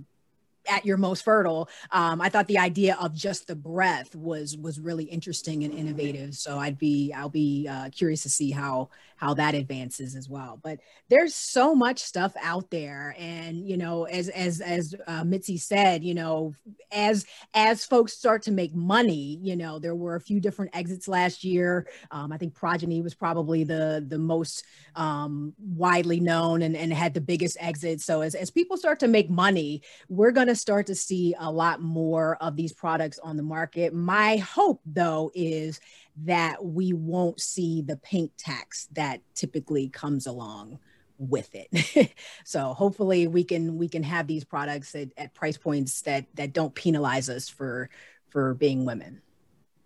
[0.68, 4.80] at your most fertile um, i thought the idea of just the breath was was
[4.80, 6.36] really interesting and innovative.
[6.36, 8.90] So i'd be i'll be uh, curious to see how
[9.24, 10.60] how that advances as well.
[10.62, 13.16] But there's so much stuff out there.
[13.18, 16.54] And you know as as as uh, mitzi said you know
[16.92, 21.08] as as folks start to make money you know there were a few different exits
[21.08, 21.88] last year.
[22.12, 24.64] Um, i think Progyny was probably the the most
[24.96, 29.08] um, widely known and, and had the biggest exit so as, as people start to
[29.08, 33.20] make money we're going to to start to see a lot more of these products
[33.20, 33.94] on the market.
[33.94, 35.80] My hope, though, is
[36.24, 40.80] that we won't see the pink tax that typically comes along
[41.18, 42.14] with it.
[42.46, 46.54] so hopefully we can we can have these products at, at price points that that
[46.54, 47.90] don't penalize us for
[48.30, 49.22] for being women.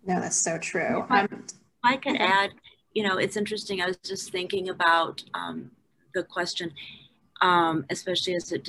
[0.06, 1.04] No, that's so true.
[1.10, 1.44] I, um,
[1.84, 2.52] I could add,
[2.94, 3.82] you know, it's interesting.
[3.82, 5.70] I was just thinking about um,
[6.14, 6.72] the question,
[7.42, 8.64] um, especially as it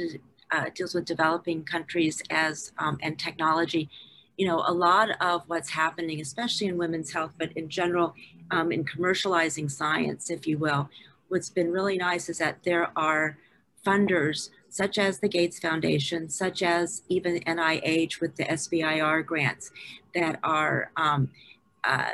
[0.51, 3.89] uh, deals with developing countries as um, and technology.
[4.37, 8.15] You know, a lot of what's happening, especially in women's health, but in general,
[8.51, 10.89] um, in commercializing science, if you will,
[11.27, 13.37] what's been really nice is that there are
[13.85, 19.71] funders such as the Gates Foundation, such as even NIH with the SBIR grants
[20.13, 21.29] that are um,
[21.83, 22.11] uh,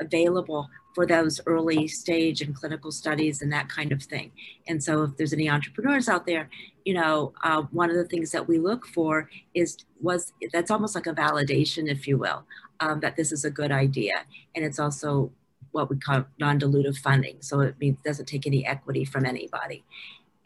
[0.00, 4.32] available for those early stage and clinical studies and that kind of thing.
[4.66, 6.48] And so if there's any entrepreneurs out there,
[6.86, 10.94] you know, uh, one of the things that we look for is, was, that's almost
[10.94, 12.46] like a validation, if you will,
[12.78, 14.14] um, that this is a good idea.
[14.54, 15.32] And it's also
[15.72, 17.38] what we call non-dilutive funding.
[17.40, 19.84] So it means doesn't take any equity from anybody.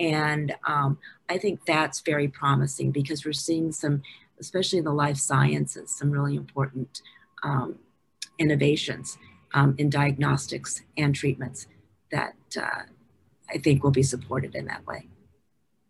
[0.00, 0.96] And um,
[1.28, 4.00] I think that's very promising because we're seeing some,
[4.40, 7.02] especially in the life sciences, some really important
[7.42, 7.78] um,
[8.38, 9.18] innovations
[9.52, 11.66] um, in diagnostics and treatments
[12.10, 12.84] that uh,
[13.50, 15.06] I think will be supported in that way.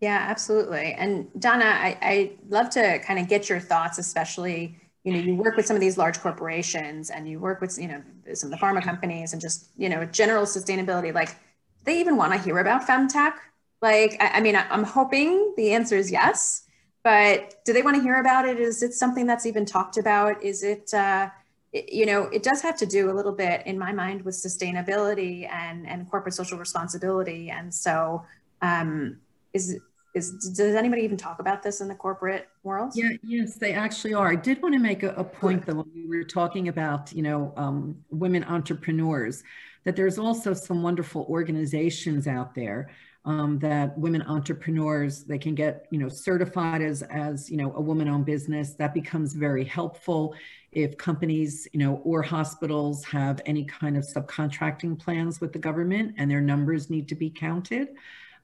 [0.00, 0.94] Yeah, absolutely.
[0.94, 5.34] And Donna, I, I love to kind of get your thoughts, especially, you know, you
[5.34, 8.58] work with some of these large corporations and you work with, you know, some of
[8.58, 11.12] the pharma companies and just, you know, general sustainability.
[11.12, 11.36] Like,
[11.84, 13.34] they even want to hear about femtech?
[13.82, 16.62] Like, I, I mean, I'm hoping the answer is yes,
[17.04, 18.58] but do they want to hear about it?
[18.58, 20.42] Is it something that's even talked about?
[20.42, 21.28] Is it, uh,
[21.72, 25.48] you know, it does have to do a little bit in my mind with sustainability
[25.50, 27.50] and, and corporate social responsibility.
[27.50, 28.24] And so
[28.60, 29.18] um,
[29.52, 29.78] is,
[30.14, 32.92] is, does anybody even talk about this in the corporate world?
[32.94, 34.28] Yeah, yes, they actually are.
[34.28, 37.22] I did want to make a, a point though, when we were talking about, you
[37.22, 39.42] know, um, women entrepreneurs,
[39.84, 42.90] that there's also some wonderful organizations out there
[43.24, 47.80] um, that women entrepreneurs they can get you know certified as as you know a
[47.80, 50.34] woman-owned business that becomes very helpful
[50.72, 56.14] if companies you know or hospitals have any kind of subcontracting plans with the government
[56.16, 57.88] and their numbers need to be counted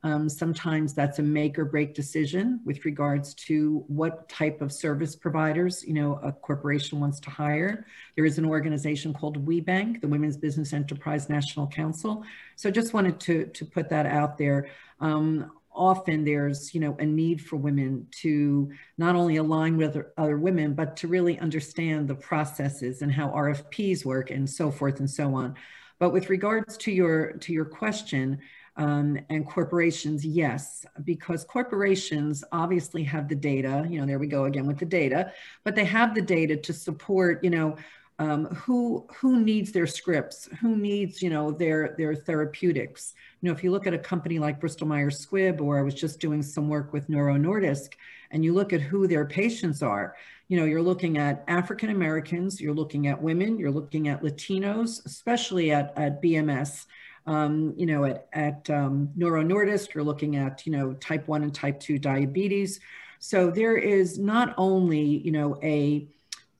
[0.07, 5.17] um, sometimes that's a make or break decision with regards to what type of service
[5.17, 7.85] providers, you know, a corporation wants to hire.
[8.15, 12.25] There is an organization called WBENC, the Women's Business Enterprise National Council.
[12.55, 14.69] So just wanted to, to put that out there.
[15.01, 20.39] Um, often there's you know a need for women to not only align with other
[20.39, 25.11] women but to really understand the processes and how rfps work and so forth and
[25.11, 25.55] so on
[25.99, 28.39] but with regards to your to your question
[28.77, 33.87] um, and corporations, yes, because corporations obviously have the data.
[33.89, 35.33] You know, there we go again with the data,
[35.65, 37.43] but they have the data to support.
[37.43, 37.77] You know,
[38.19, 43.15] um, who who needs their scripts, who needs you know their their therapeutics.
[43.41, 45.95] You know, if you look at a company like Bristol Myers Squibb, or I was
[45.95, 47.95] just doing some work with Novo Nordisk,
[48.31, 50.17] and you look at who their patients are.
[50.49, 55.05] You know, you're looking at African Americans, you're looking at women, you're looking at Latinos,
[55.05, 56.85] especially at at BMS
[57.27, 61.43] um, you know, at, at um, Novo Nordisk, you're looking at, you know, type 1
[61.43, 62.81] and type 2 diabetes.
[63.19, 66.09] So there is not only, you know, a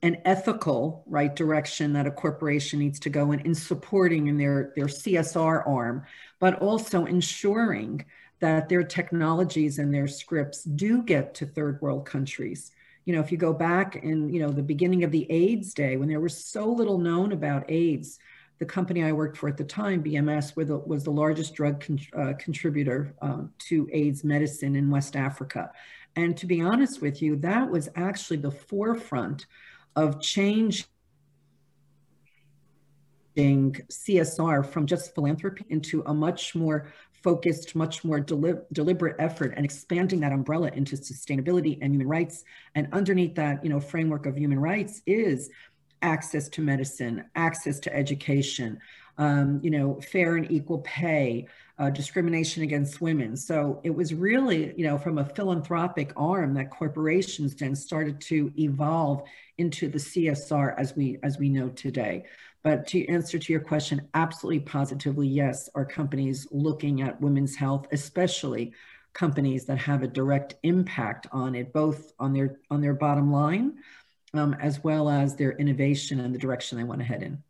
[0.03, 4.71] an ethical right direction that a corporation needs to go in in supporting in their
[4.75, 6.03] their CSR arm,
[6.39, 8.05] but also ensuring
[8.39, 12.71] that their technologies and their scripts do get to third world countries.
[13.05, 15.97] You know, if you go back in, you know, the beginning of the AIDS day
[15.97, 18.19] when there was so little known about AIDS,
[18.59, 21.99] the company I worked for at the time, BMS, the, was the largest drug con
[22.17, 25.71] uh, contributor um, to AIDS medicine in West Africa.
[26.15, 29.45] And to be honest with you, that was actually the forefront
[29.95, 30.85] of changing
[33.37, 36.91] CSR from just philanthropy into a much more
[37.23, 42.43] focused, much more deli deliberate effort and expanding that umbrella into sustainability and human rights.
[42.73, 45.49] And underneath that, you know, framework of human rights is
[46.01, 48.79] access to medicine, access to education,
[49.17, 51.47] um, you know, fair and equal pay,
[51.79, 53.35] uh, discrimination against women.
[53.35, 58.51] So it was really, you know, from a philanthropic arm that corporations then started to
[58.57, 59.23] evolve
[59.57, 62.25] into the CSR as we as we know today.
[62.63, 67.87] But to answer to your question, absolutely positively, yes, are companies looking at women's health,
[67.91, 68.73] especially
[69.13, 73.75] companies that have a direct impact on it, both on their on their bottom line,
[74.37, 77.43] um, as well as their innovation and the direction they want to head in.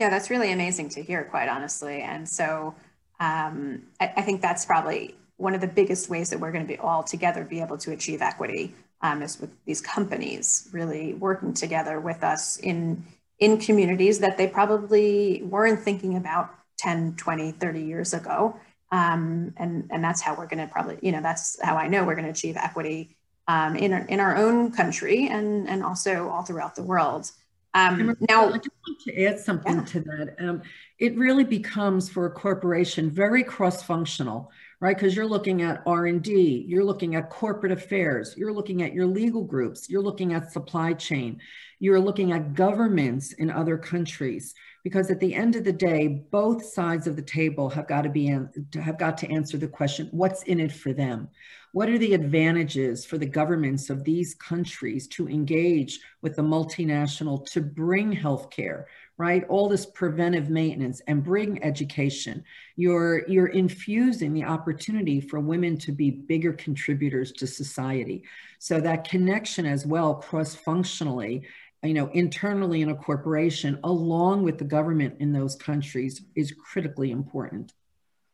[0.00, 2.02] Yeah, that's really amazing to hear, quite honestly.
[2.02, 2.74] And so
[3.18, 6.68] um, I, I, think that's probably one of the biggest ways that we're going to
[6.68, 11.54] be all together be able to achieve equity um, is with these companies really working
[11.54, 13.04] together with us in
[13.38, 18.58] in communities that they probably weren't thinking about 10 20 30 years ago
[18.92, 22.04] um, and and that's how we're going to probably you know that's how i know
[22.04, 23.15] we're going to achieve equity
[23.48, 27.30] um, in, our, in our own country and, and also all throughout the world.
[27.74, 29.84] Um, now, I just want to add something yeah.
[29.84, 30.34] to that.
[30.38, 30.62] Um,
[30.98, 34.50] it really becomes for a corporation very cross-functional,
[34.80, 34.96] right?
[34.96, 39.42] Because you're looking at R&D, you're looking at corporate affairs, you're looking at your legal
[39.42, 41.40] groups, you're looking at supply chain,
[41.78, 44.54] you're looking at governments in other countries.
[44.84, 48.08] Because at the end of the day, both sides of the table have got to
[48.08, 48.26] be
[48.74, 51.28] have got to answer the question: What's in it for them?
[51.72, 57.44] What are the advantages for the governments of these countries to engage with the multinational
[57.50, 58.84] to bring healthcare,
[59.18, 59.44] right?
[59.48, 62.44] All this preventive maintenance and bring education.
[62.76, 68.24] You're, you're infusing the opportunity for women to be bigger contributors to society.
[68.58, 71.46] So that connection as well, cross-functionally,
[71.82, 77.10] you know, internally in a corporation, along with the government in those countries is critically
[77.10, 77.72] important.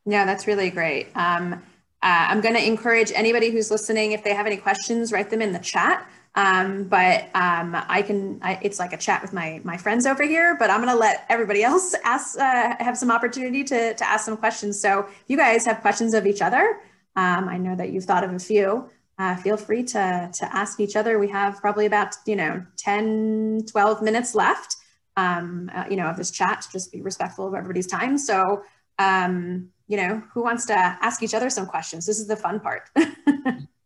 [0.05, 1.09] Yeah, that's really great.
[1.14, 1.59] Um, uh,
[2.03, 5.53] I'm going to encourage anybody who's listening, if they have any questions, write them in
[5.53, 6.09] the chat.
[6.35, 10.22] Um, but um, I can, I, it's like a chat with my my friends over
[10.22, 10.57] here.
[10.59, 14.24] But I'm going to let everybody else ask, uh, have some opportunity to to ask
[14.24, 14.80] some questions.
[14.80, 16.80] So if you guys have questions of each other,
[17.16, 18.89] um, I know that you've thought of a few.
[19.18, 21.18] Uh, feel free to to ask each other.
[21.18, 24.76] We have probably about you know 10, 12 minutes left.
[25.18, 26.66] Um, uh, you know, of this chat.
[26.72, 28.16] Just be respectful of everybody's time.
[28.16, 28.62] So
[28.99, 32.07] um, you know, who wants to ask each other some questions?
[32.07, 32.89] This is the fun part.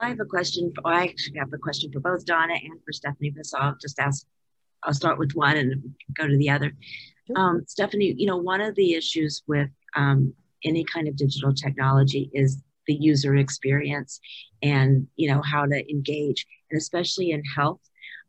[0.00, 0.72] I have a question.
[0.74, 3.76] For, I actually have a question for both Donna and for Stephanie, but so I'll
[3.80, 4.26] just ask.
[4.82, 6.72] I'll start with one and go to the other.
[7.26, 7.38] Sure.
[7.38, 10.32] Um, Stephanie, you know, one of the issues with um,
[10.64, 14.20] any kind of digital technology is the user experience
[14.62, 17.80] and you know how to engage, and especially in health.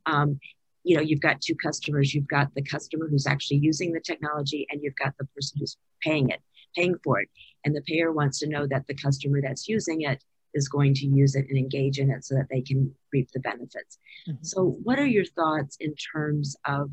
[0.05, 0.39] Um,
[0.83, 4.65] you know you've got two customers you've got the customer who's actually using the technology
[4.71, 6.39] and you've got the person who's paying it
[6.77, 7.29] paying for it.
[7.65, 10.23] And the payer wants to know that the customer that's using it
[10.57, 13.39] is going to use it and engage in it so that they can reap the
[13.39, 13.97] benefits.
[14.27, 14.43] Mm-hmm.
[14.43, 16.91] So, what are your thoughts in terms of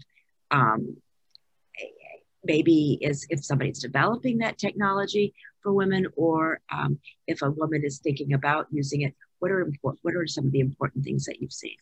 [0.51, 0.97] um,
[2.45, 7.99] maybe is if somebody's developing that technology for women, or um, if a woman is
[7.99, 9.15] thinking about using it?
[9.41, 10.01] What are important?
[10.03, 11.77] What are some of the important things that you've seen?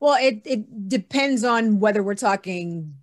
[0.00, 2.94] Well, it, it depends on whether we're talking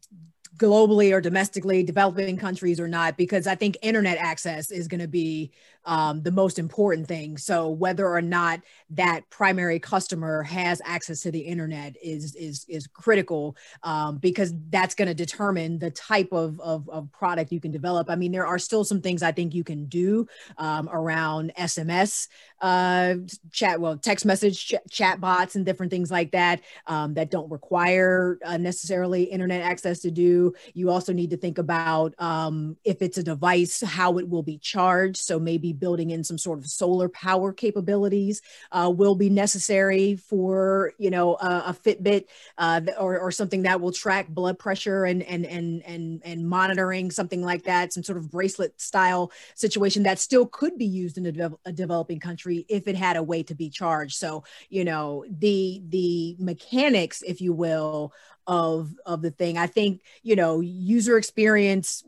[0.58, 5.08] globally or domestically, developing countries or not, because I think internet access is going to
[5.08, 5.52] be
[5.86, 7.38] um, the most important thing.
[7.38, 8.62] So whether or not
[8.92, 14.96] that primary customer has access to the internet is is is critical um, because that's
[14.96, 18.10] going to determine the type of, of, of product you can develop.
[18.10, 20.28] I mean, there are still some things I think you can do
[20.58, 22.28] um, around SMS
[22.62, 23.16] uh,
[23.52, 27.52] chat, well, text message ch- chat bots and different things like that um, that don't
[27.52, 30.54] require uh, necessarily internet access to do.
[30.74, 34.58] You also need to think about um, if it's a device, how it will be
[34.58, 35.18] charged.
[35.18, 40.94] So maybe building in some sort of solar power capabilities uh, will be necessary for
[40.98, 42.26] you know a, a Fitbit
[42.58, 47.12] uh, or, or something that will track blood pressure and and and and and monitoring
[47.12, 47.94] something like that.
[47.94, 51.72] Some sort of bracelet style situation that still could be used in a, de- a
[51.72, 54.16] developing country if it had a way to be charged.
[54.16, 58.14] So you know the the mechanics, if you will,
[58.48, 59.58] of of the thing.
[59.58, 62.04] I think you know user experience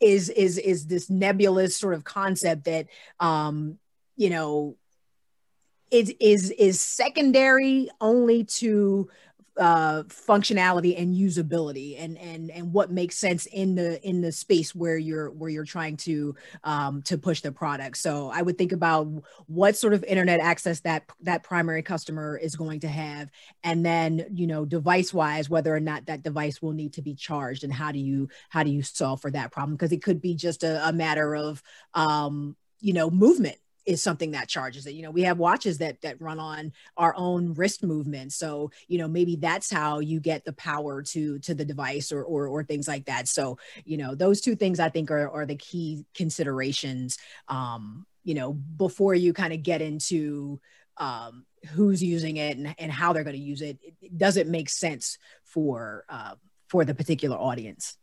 [0.00, 2.86] is is is this nebulous sort of concept that
[3.20, 3.78] um
[4.16, 4.76] you know
[5.90, 9.08] is is is secondary only to
[9.58, 14.74] uh, functionality and usability and and and what makes sense in the in the space
[14.74, 16.34] where you're where you're trying to
[16.64, 17.96] um, to push the product.
[17.96, 19.06] So i would think about
[19.46, 23.30] what sort of internet access that that primary customer is going to have
[23.64, 27.14] and then you know device wise whether or not that device will need to be
[27.14, 29.76] charged and how do you how do you solve for that problem?
[29.76, 31.62] Because it could be just a, a matter of
[31.94, 34.94] um, you know movement is something that charges it.
[34.94, 38.32] You know, we have watches that that run on our own wrist movement.
[38.32, 42.22] So, you know, maybe that's how you get the power to to the device or
[42.22, 43.28] or, or things like that.
[43.28, 47.18] So, you know, those two things I think are are the key considerations
[47.48, 50.60] um, you know, before you kind of get into
[50.96, 53.78] um, who's using it and, and how they're going to use it.
[53.82, 53.94] it.
[54.02, 56.34] It doesn't make sense for uh,
[56.68, 57.96] for the particular audience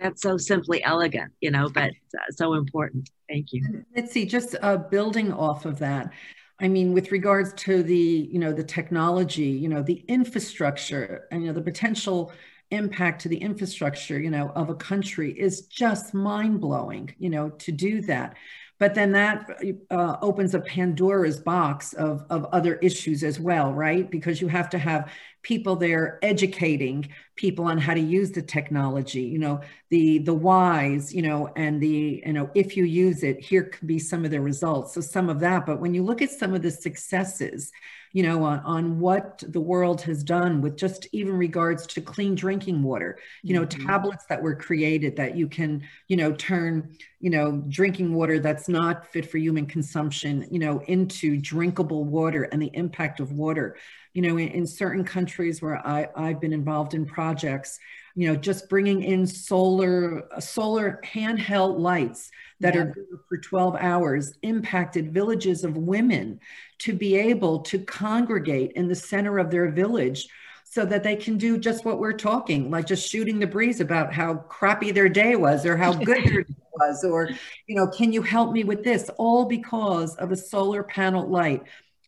[0.00, 3.10] that's so simply elegant, you know, but uh, so important.
[3.28, 3.84] Thank you.
[3.94, 6.12] Let's see, just uh, building off of that.
[6.58, 11.42] I mean, with regards to the, you know, the technology, you know, the infrastructure and,
[11.42, 12.32] you know, the potential
[12.70, 17.50] impact to the infrastructure, you know, of a country is just mind blowing, you know,
[17.50, 18.36] to do that.
[18.78, 19.48] But then that
[19.90, 24.10] uh, opens a Pandora's box of, of other issues as well, right?
[24.10, 25.10] Because you have to have
[25.42, 29.60] people there educating people on how to use the technology you know
[29.90, 33.86] the the whys you know and the you know if you use it here could
[33.86, 36.54] be some of the results so some of that but when you look at some
[36.54, 37.70] of the successes
[38.12, 42.34] you know on, on what the world has done with just even regards to clean
[42.34, 43.86] drinking water you know mm-hmm.
[43.86, 48.68] tablets that were created that you can you know turn you know drinking water that's
[48.68, 53.76] not fit for human consumption you know into drinkable water and the impact of water
[54.16, 57.78] you know, in, in certain countries where I, I've been involved in projects,
[58.14, 62.80] you know, just bringing in solar, solar handheld lights that yeah.
[62.80, 62.94] are
[63.28, 66.40] for 12 hours impacted villages of women
[66.78, 70.26] to be able to congregate in the center of their village
[70.64, 74.14] so that they can do just what we're talking, like just shooting the breeze about
[74.14, 77.28] how crappy their day was or how good their day was, or,
[77.66, 79.10] you know, can you help me with this?
[79.18, 81.62] All because of a solar panel light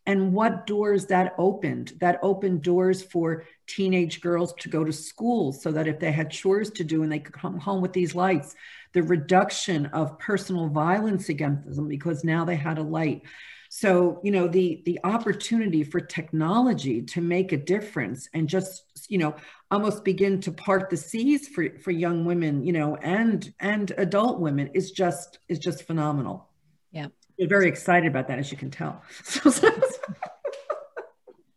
[0.09, 5.53] and what doors that opened that opened doors for teenage girls to go to school
[5.53, 8.15] so that if they had chores to do and they could come home with these
[8.15, 8.57] lights
[8.95, 13.23] the reduction of personal violence against them because now they had a light.
[13.69, 19.19] So you know the the opportunity for technology to make a difference and just you
[19.19, 19.37] know
[19.71, 24.41] almost begin to part the seas for for young women you know and and adult
[24.41, 26.49] women is just is just phenomenal.
[26.93, 27.09] Yeah
[27.39, 29.01] you're very excited about that, as you can tell.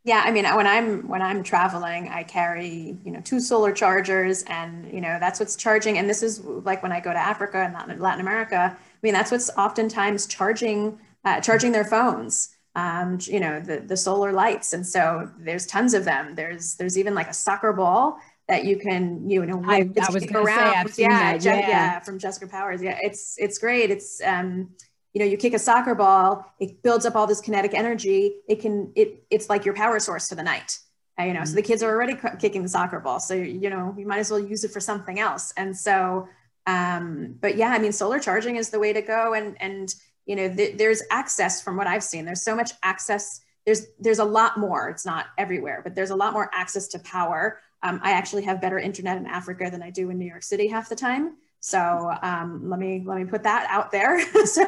[0.04, 4.44] yeah, I mean, when I'm when I'm traveling, I carry you know two solar chargers,
[4.44, 5.98] and you know that's what's charging.
[5.98, 8.78] And this is like when I go to Africa and Latin America.
[8.78, 12.56] I mean, that's what's oftentimes charging uh, charging their phones.
[12.76, 16.36] Um, you know, the the solar lights, and so there's tons of them.
[16.36, 20.26] There's there's even like a soccer ball that you can you know I, I was
[20.32, 20.90] around.
[20.90, 22.82] Say, yeah, yeah, yeah, from Jessica Powers.
[22.84, 23.90] Yeah, it's it's great.
[23.90, 24.70] It's um
[25.14, 28.62] you know you kick a soccer ball it builds up all this kinetic energy it
[28.62, 30.80] can it it's like your power source for the night
[31.20, 31.48] uh, you know mm-hmm.
[31.48, 34.32] so the kids are already kicking the soccer ball so you know you might as
[34.32, 36.28] well use it for something else and so
[36.68, 39.34] Um, but yeah, I mean, solar charging is the way to go.
[39.34, 39.94] And, and,
[40.28, 42.24] you know, th- there's access from what I've seen.
[42.24, 43.42] There's so much access.
[43.66, 44.88] There's, there's a lot more.
[44.90, 47.60] It's not everywhere, but there's a lot more access to power.
[47.82, 50.68] Um, I actually have better internet in Africa than I do in New York City
[50.68, 51.36] half the time.
[51.62, 54.20] So um, let me let me put that out there.
[54.46, 54.64] so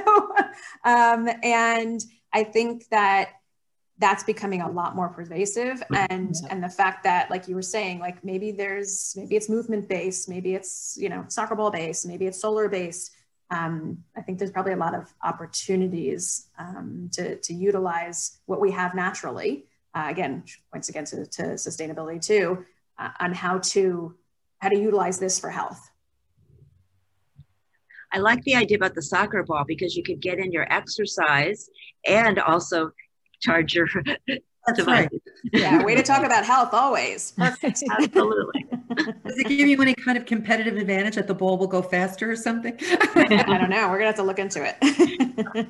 [0.83, 3.29] um, and I think that
[3.99, 6.47] that's becoming a lot more pervasive and yeah.
[6.49, 10.27] and the fact that like you were saying like maybe there's maybe it's movement based
[10.27, 13.11] maybe it's you know soccer ball based maybe it's solar based
[13.51, 18.71] um, i think there's probably a lot of opportunities um, to, to utilize what we
[18.71, 22.65] have naturally uh, again points again to, to sustainability too
[22.97, 24.15] uh, on how to
[24.57, 25.91] how to utilize this for health
[28.14, 31.70] I like the idea about the soccer ball because you could get in your exercise
[32.05, 32.91] and also
[33.41, 33.88] charge your
[34.66, 35.09] That's right.
[35.51, 37.32] Yeah, way to talk about health always.
[37.32, 37.84] Perfect.
[37.91, 38.66] Absolutely.
[38.95, 42.32] Does it give you any kind of competitive advantage that the ball will go faster
[42.32, 42.78] or something?
[42.82, 43.89] I don't know.
[43.89, 45.68] We're gonna have to look into it.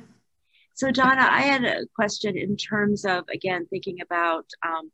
[0.75, 4.91] so Donna, I had a question in terms of again thinking about um,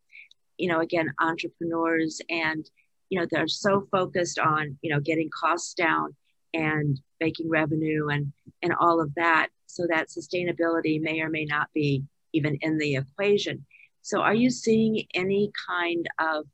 [0.58, 2.70] you know again entrepreneurs and
[3.10, 6.16] you know they're so focused on you know getting costs down
[6.54, 8.32] and making revenue and
[8.62, 12.95] and all of that so that sustainability may or may not be even in the
[12.95, 13.66] equation.
[14.02, 16.45] So, are you seeing any kind of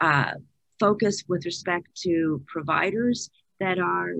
[0.00, 0.32] uh,
[0.78, 4.12] focus with respect to providers that are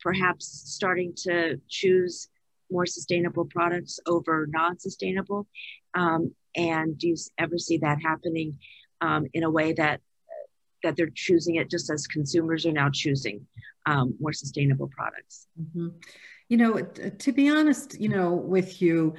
[0.00, 2.28] perhaps starting to choose
[2.70, 5.46] more sustainable products over non-sustainable?
[5.94, 8.58] Um, and do you ever see that happening
[9.00, 10.00] um, in a way that
[10.82, 13.46] that they're choosing it just as consumers are now choosing
[13.90, 15.46] um, more sustainable products?
[15.60, 15.88] Mm-hmm.
[16.48, 19.14] You know, to be honest, you know, with you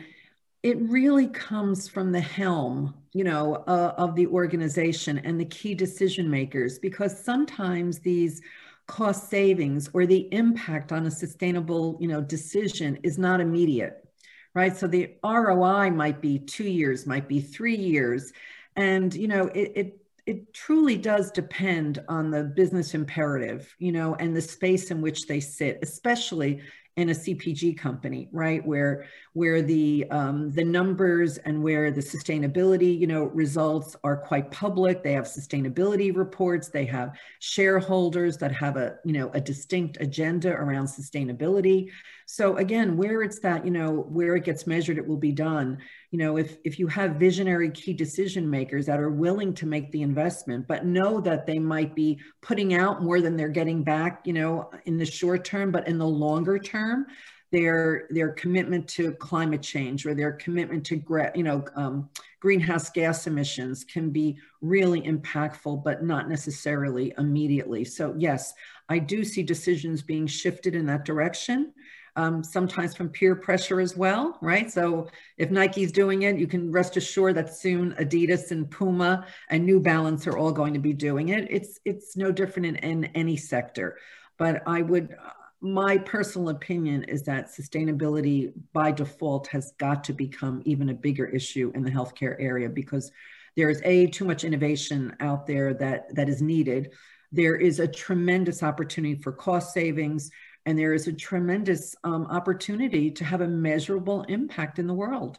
[0.64, 5.74] it really comes from the helm you know uh, of the organization and the key
[5.74, 8.42] decision makers because sometimes these
[8.88, 14.08] cost savings or the impact on a sustainable you know decision is not immediate
[14.54, 18.32] right so the roi might be two years might be three years
[18.76, 20.01] and you know it, it
[20.32, 25.28] it truly does depend on the business imperative, you know, and the space in which
[25.28, 26.62] they sit, especially
[26.96, 28.66] in a CPG company, right?
[28.66, 34.52] Where where the um, the numbers and where the sustainability, you know, results are quite
[34.52, 35.04] public.
[35.04, 36.70] They have sustainability reports.
[36.70, 41.90] They have shareholders that have a you know a distinct agenda around sustainability.
[42.26, 45.80] So again, where it's that you know where it gets measured, it will be done.
[46.12, 49.92] You know, if if you have visionary key decision makers that are willing to make
[49.92, 54.22] the investment, but know that they might be putting out more than they're getting back,
[54.26, 57.08] you know, in the short term, but in the longer term
[57.52, 61.04] their their commitment to climate change or their commitment to
[61.36, 62.10] you know um,
[62.40, 67.84] greenhouse gas emissions can be really impactful, but not necessarily immediately.
[67.84, 68.54] So yes,
[68.90, 71.74] I do see decisions being shifted in that direction.
[72.18, 74.70] Um, sometimes from peer pressure as well, right?
[74.70, 75.08] So
[75.38, 79.80] if Nike's doing it, you can rest assured that soon Adidas and Puma and New
[79.80, 81.48] Balance are all going to be doing it.
[81.50, 83.98] It's it's no different in, in any sector.
[84.38, 85.16] But I would
[85.62, 91.28] my personal opinion is that sustainability by default has got to become even a bigger
[91.28, 93.12] issue in the healthcare area because
[93.56, 96.92] there's a too much innovation out there that that is needed
[97.32, 100.32] there is a tremendous opportunity for cost savings
[100.66, 105.38] and there is a tremendous um, opportunity to have a measurable impact in the world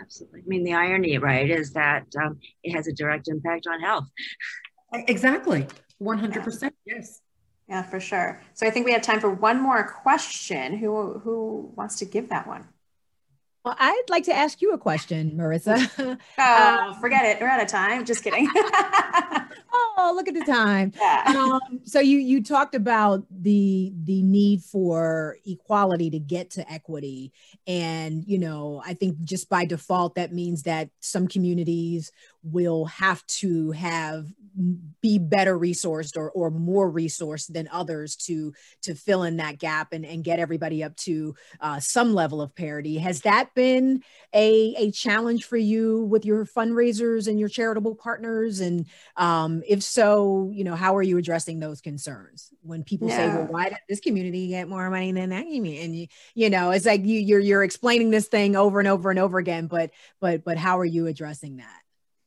[0.00, 3.80] absolutely i mean the irony right is that um, it has a direct impact on
[3.80, 4.08] health
[4.92, 5.66] exactly
[6.00, 7.20] 100% yes
[7.68, 8.40] yeah, for sure.
[8.52, 10.76] So I think we have time for one more question.
[10.76, 12.68] Who who wants to give that one?
[13.64, 16.18] Well, I'd like to ask you a question, Marissa.
[16.38, 17.40] oh, forget it.
[17.40, 18.04] We're out of time.
[18.04, 18.46] Just kidding.
[18.54, 20.92] oh, look at the time.
[21.04, 21.34] Yeah.
[21.36, 27.32] Um, so you you talked about the the need for equality to get to equity,
[27.66, 32.10] and you know, I think just by default that means that some communities
[32.42, 34.26] will have to have
[35.00, 38.52] be better resourced or, or more resourced than others to
[38.82, 42.54] to fill in that gap and, and get everybody up to uh, some level of
[42.54, 44.00] parity has that been
[44.32, 48.86] a, a challenge for you with your fundraisers and your charitable partners and
[49.16, 53.16] um, if so you know how are you addressing those concerns when people yeah.
[53.16, 56.50] say well why did this community get more money than that community and you you
[56.50, 59.68] know it's like you you're you're explaining this thing over and over and over again
[59.68, 59.90] but
[60.20, 61.80] but but how are you addressing that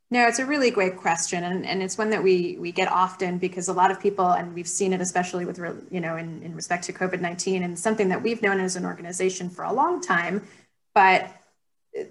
[0.10, 3.40] no, it's a really great question, and, and it's one that we we get often
[3.40, 5.60] because a lot of people, and we've seen it especially with
[5.92, 8.86] you know in, in respect to COVID nineteen, and something that we've known as an
[8.86, 10.48] organization for a long time,
[10.96, 11.30] but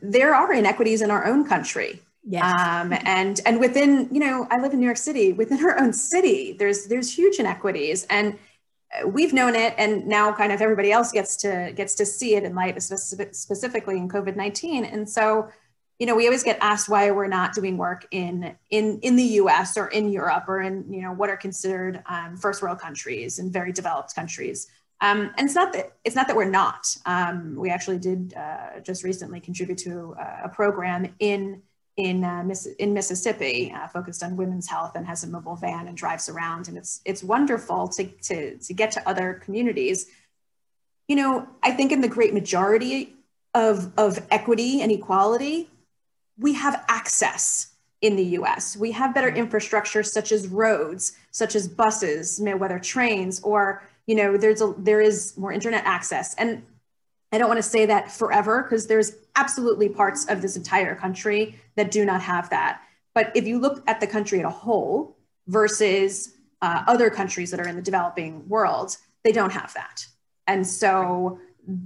[0.03, 2.03] there are inequities in our own country.
[2.29, 2.45] Yes.
[2.45, 5.33] Um, and and within you know I live in New York City.
[5.33, 8.39] Within our own city, there's there's huge inequities, and
[9.07, 12.45] we've known it and now kind of everybody else gets to gets to see it
[12.45, 15.49] in light specifically in covid-19 and so
[15.99, 19.25] you know we always get asked why we're not doing work in in in the
[19.25, 23.39] us or in europe or in you know what are considered um, first world countries
[23.39, 24.69] and very developed countries
[25.03, 28.81] um, and it's not that it's not that we're not um, we actually did uh,
[28.81, 30.15] just recently contribute to
[30.45, 31.61] a program in
[31.97, 35.89] in uh, Miss, in Mississippi, uh, focused on women's health, and has a mobile van
[35.89, 40.07] and drives around, and it's it's wonderful to to to get to other communities.
[41.09, 43.15] You know, I think in the great majority
[43.55, 45.71] of of equity and equality,
[46.39, 47.73] we have access
[48.03, 48.77] in the U.S.
[48.77, 54.37] We have better infrastructure, such as roads, such as buses, whether trains or you know,
[54.37, 56.63] there's a there is more internet access, and
[57.33, 61.61] I don't want to say that forever because there's absolutely parts of this entire country
[61.77, 62.83] that do not have that.
[63.15, 65.17] But if you look at the country at a whole
[65.47, 70.07] versus uh, other countries that are in the developing world, they don't have that.
[70.47, 71.41] And so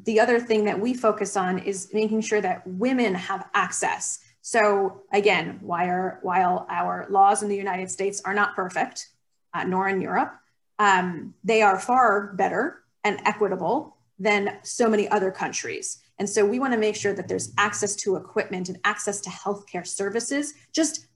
[0.04, 4.20] the other thing that we focus on is making sure that women have access.
[4.42, 9.08] So again, while, while our laws in the United States are not perfect,
[9.54, 10.34] uh, nor in Europe,
[10.78, 15.98] um, they are far better and equitable than so many other countries.
[16.18, 19.30] And so we want to make sure that there's access to equipment and access to
[19.30, 21.06] healthcare services, just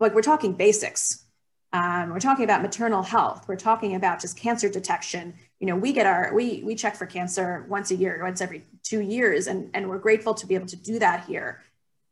[0.00, 1.26] like we're talking basics.
[1.74, 3.44] Um, we're talking about maternal health.
[3.46, 5.34] We're talking about just cancer detection.
[5.60, 8.62] You know, we get our, we, we check for cancer once a year, once every
[8.82, 11.60] two years, and, and we're grateful to be able to do that here.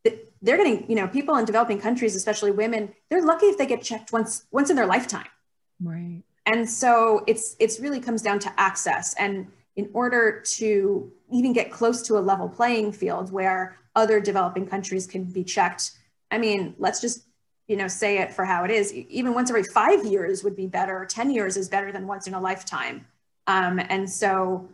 [0.03, 3.81] They're getting, you know, people in developing countries, especially women, they're lucky if they get
[3.81, 5.27] checked once, once in their lifetime.
[5.81, 6.21] Right.
[6.45, 11.71] And so it's, it's really comes down to access and, in order to even get
[11.71, 15.91] close to a level playing field where other developing countries can be checked.
[16.31, 17.25] I mean let's just
[17.67, 18.93] you know say it for how it is.
[18.93, 22.33] Even once every five years would be better 10 years is better than once in
[22.33, 23.05] a lifetime.
[23.47, 24.69] Um, and so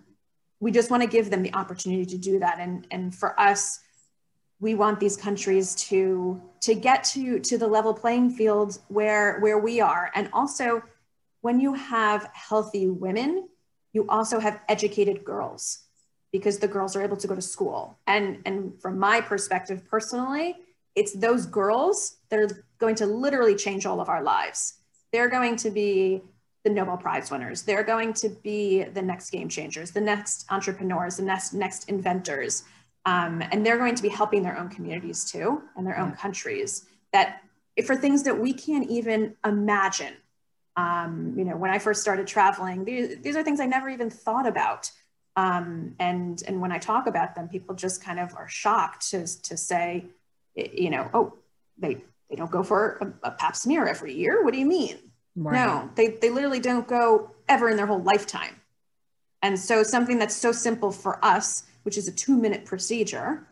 [0.59, 2.59] we just want to give them the opportunity to do that.
[2.59, 3.79] And and for us
[4.59, 9.57] we want these countries to to get to to the level playing field where where
[9.57, 10.11] we are.
[10.15, 10.83] And also
[11.41, 13.47] when you have healthy women
[13.93, 15.79] you also have educated girls
[16.31, 17.97] because the girls are able to go to school.
[18.05, 20.55] And, and from my perspective personally,
[20.95, 24.75] it's those girls that are going to literally change all of our lives.
[25.11, 26.21] They're going to be
[26.63, 27.63] the Nobel Prize winners.
[27.63, 32.63] They're going to be the next game changers, the next entrepreneurs, the next, next inventors.
[33.05, 36.85] Um, and they're going to be helping their own communities too and their own countries
[37.13, 37.41] that
[37.85, 40.13] for things that we can't even imagine
[40.79, 44.09] um, you know, when I first started traveling, these, these are things I never even
[44.09, 44.89] thought about.
[45.35, 49.27] Um, and, and when I talk about them, people just kind of are shocked to,
[49.43, 50.05] to say,
[50.55, 51.33] you know, oh,
[51.77, 51.95] they,
[52.29, 54.43] they don't go for a, a pap smear every year.
[54.43, 54.97] What do you mean?
[55.35, 55.53] Right.
[55.53, 58.55] No, they, they literally don't go ever in their whole lifetime.
[59.41, 63.47] And so something that's so simple for us, which is a two minute procedure,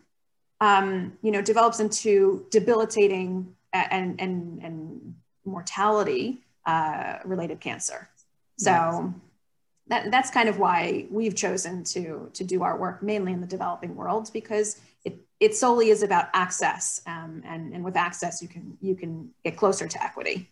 [0.61, 5.15] um, you know, develops into debilitating and, and, and
[5.45, 8.09] mortality uh, related cancer.
[8.57, 9.13] So yes.
[9.87, 13.47] that, that's kind of why we've chosen to, to do our work mainly in the
[13.47, 17.01] developing world because it, it solely is about access.
[17.07, 20.51] Um, and, and with access, you can, you can get closer to equity.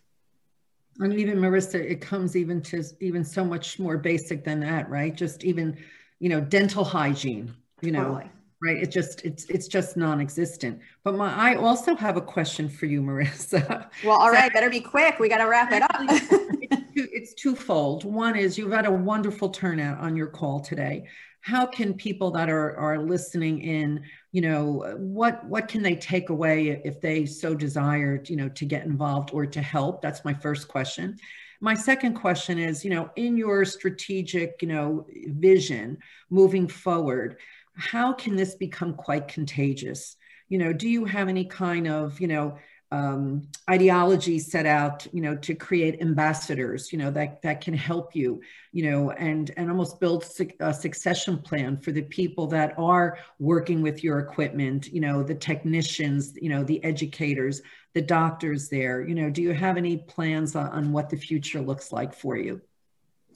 [0.98, 5.14] And even Marissa, it comes even to even so much more basic than that, right?
[5.14, 5.76] Just even,
[6.20, 8.30] you know, dental hygiene, you know, totally
[8.62, 8.76] right?
[8.76, 10.80] It just it's it's just non-existent.
[11.04, 13.88] But my i also have a question for you marissa.
[14.04, 15.18] Well all so, right better be quick.
[15.18, 16.70] We got to wrap it up.
[16.98, 18.04] It's twofold.
[18.04, 21.06] One is you've had a wonderful turnout on your call today.
[21.40, 24.02] How can people that are are listening in
[24.32, 28.64] you know what what can they take away if they so desired you know to
[28.64, 30.00] get involved or to help?
[30.00, 31.18] That's my first question.
[31.60, 35.98] My second question is you know in your strategic you know vision
[36.30, 37.36] moving forward
[37.76, 40.16] how can this become quite contagious?
[40.48, 42.58] You know, do you have any kind of, you know,
[42.92, 48.14] um, ideology set out, you know, to create ambassadors, you know, that that can help
[48.14, 48.40] you,
[48.72, 50.24] you know, and and almost build
[50.60, 55.34] a succession plan for the people that are working with your equipment, you know, the
[55.34, 57.60] technicians, you know, the educators,
[57.94, 59.06] the doctors there.
[59.06, 62.36] You know, do you have any plans on, on what the future looks like for
[62.36, 62.60] you?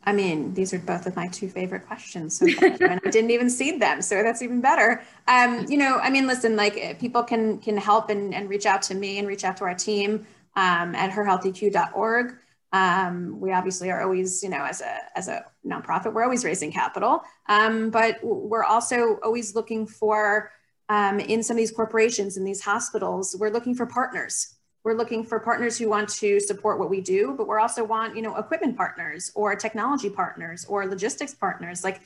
[0.05, 2.39] I mean, these are both of my two favorite questions.
[2.39, 5.03] So and I didn't even see them, so that's even better.
[5.29, 8.67] Um, you know, I mean, listen, like eh, people can can help and, and reach
[8.67, 10.27] out to me and reach out to our team
[10.57, 12.37] um, at herhealtheq.org.
[12.73, 16.73] Um, we obviously are always, you know, as a as a nonprofit, we're always raising
[16.73, 20.51] capital, um, but we're also always looking for
[20.89, 25.25] um, in some of these corporations in these hospitals, we're looking for partners we're looking
[25.25, 28.37] for partners who want to support what we do, but we're also want, you know,
[28.37, 31.85] equipment partners or technology partners or logistics partners.
[31.85, 32.01] Like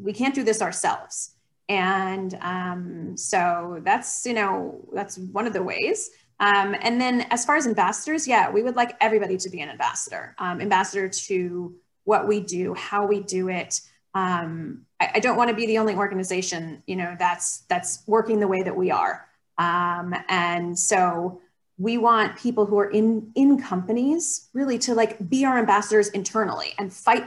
[0.00, 1.34] we can't do this ourselves.
[1.68, 6.10] And um, so that's, you know, that's one of the ways.
[6.40, 9.68] Um, and then as far as ambassadors, yeah, we would like everybody to be an
[9.68, 13.80] ambassador, um, ambassador to what we do, how we do it.
[14.14, 18.40] Um, I, I, don't want to be the only organization, you know, that's that's working
[18.40, 19.26] the way that we are.
[19.58, 21.42] Um, and so
[21.78, 26.74] we want people who are in in companies really to like be our ambassadors internally
[26.78, 27.24] and fight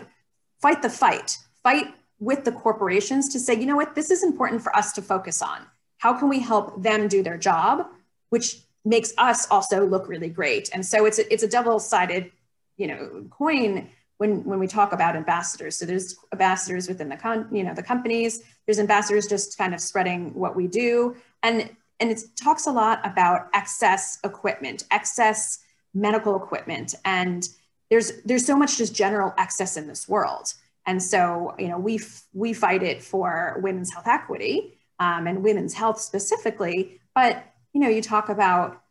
[0.62, 1.88] fight the fight fight
[2.20, 3.95] with the corporations to say you know what?
[3.95, 5.66] This is important for us to focus on.
[5.97, 7.88] How can we help them do their job?
[8.30, 10.70] Which makes us also look really great.
[10.74, 12.32] And so it's a, it's a double-sided
[12.78, 15.78] you know coin when when we talk about ambassadors.
[15.78, 18.43] So there's ambassadors within the con you know the companies.
[18.66, 21.16] There's ambassadors just kind of spreading what we do.
[21.41, 21.70] And
[22.02, 25.60] and it talks a lot about excess equipment, excess
[25.93, 27.47] medical equipment, and
[27.89, 30.54] there's there's so much just general excess in this world.
[30.88, 31.99] And so, you know, we
[32.34, 36.99] we fight it for women's health equity um, and women's health specifically.
[37.14, 38.82] But you know, you talk about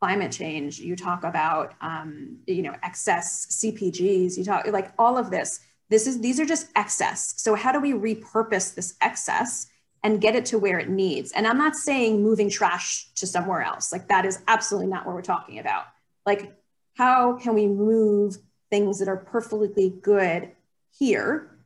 [0.00, 5.30] climate change, you talk about um, you know excess CPGs, you talk like all of
[5.30, 5.60] this.
[5.90, 7.34] This is these are just excess.
[7.36, 9.68] So how do we repurpose this excess
[10.02, 11.32] and get it to where it needs.
[11.32, 13.92] And I'm not saying moving trash to somewhere else.
[13.92, 15.84] Like that is absolutely not what we're talking about.
[16.24, 16.52] Like
[16.96, 18.36] how can we move
[18.70, 20.50] things that are perfectly good
[20.98, 21.58] here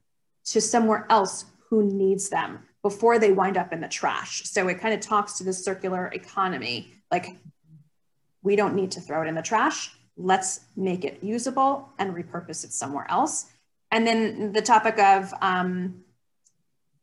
[0.44, 4.42] to somewhere else who needs them before they wind up in the trash.
[4.44, 6.92] So it kind of talks to the circular economy.
[7.10, 7.36] Like
[8.42, 9.90] we don't need to throw it in the trash.
[10.16, 13.46] Let's make it usable and repurpose it somewhere else.
[13.90, 16.01] And then the topic of um,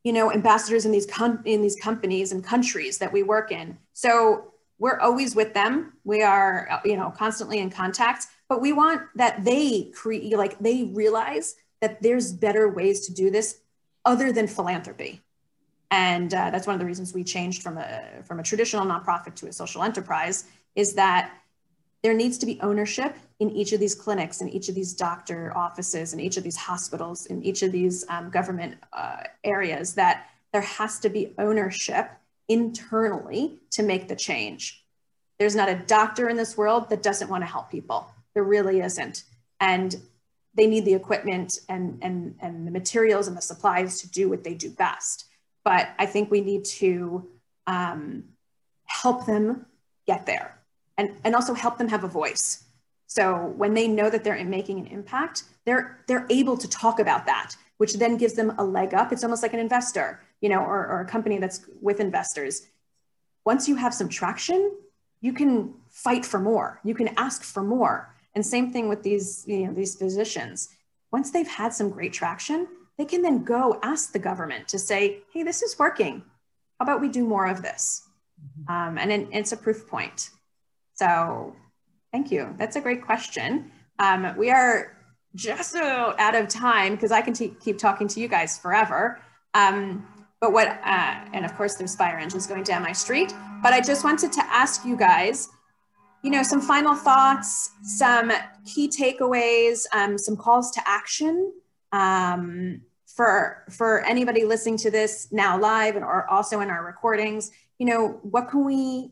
[0.03, 3.77] you know ambassadors in these com- in these companies and countries that we work in.
[3.93, 5.93] So we're always with them.
[6.03, 10.85] We are you know constantly in contact but we want that they create like they
[10.85, 13.59] realize that there's better ways to do this
[14.03, 15.21] other than philanthropy.
[15.91, 19.35] And uh, that's one of the reasons we changed from a from a traditional nonprofit
[19.35, 20.45] to a social enterprise
[20.75, 21.31] is that
[22.01, 25.55] there needs to be ownership in each of these clinics, in each of these doctor
[25.55, 30.27] offices, in each of these hospitals, in each of these um, government uh, areas, that
[30.51, 32.09] there has to be ownership
[32.49, 34.83] internally to make the change.
[35.37, 38.11] There's not a doctor in this world that doesn't want to help people.
[38.33, 39.23] There really isn't.
[39.61, 39.95] And
[40.55, 44.43] they need the equipment and, and, and the materials and the supplies to do what
[44.43, 45.25] they do best.
[45.63, 47.29] But I think we need to
[47.67, 48.25] um,
[48.85, 49.65] help them
[50.07, 50.57] get there
[50.97, 52.65] and, and also help them have a voice.
[53.09, 57.25] So when they know that they're making an impact, they're they're able to talk about
[57.25, 59.11] that, which then gives them a leg up.
[59.11, 62.67] It's almost like an investor, you know, or, or a company that's with investors.
[63.45, 64.71] Once you have some traction,
[65.21, 66.79] you can fight for more.
[66.83, 68.15] You can ask for more.
[68.35, 70.69] And same thing with these, you know, these physicians.
[71.11, 72.67] Once they've had some great traction,
[72.99, 76.21] they can then go ask the government to say, hey, this is working.
[76.77, 78.07] How about we do more of this?
[78.39, 78.71] Mm-hmm.
[78.71, 80.29] Um, and it, it's a proof point.
[80.93, 81.55] So
[82.11, 82.53] thank you.
[82.57, 83.71] That's a great question.
[83.99, 84.97] Um, we are
[85.35, 89.19] just out of time because I can keep talking to you guys forever.
[89.53, 90.07] Um,
[90.41, 93.81] but what, uh, and of course there's fire engines going down my street, but I
[93.81, 95.49] just wanted to ask you guys,
[96.23, 98.31] you know, some final thoughts, some
[98.65, 101.53] key takeaways, um, some calls to action
[101.91, 107.51] um, for, for anybody listening to this now live and or also in our recordings,
[107.77, 109.11] you know, what can we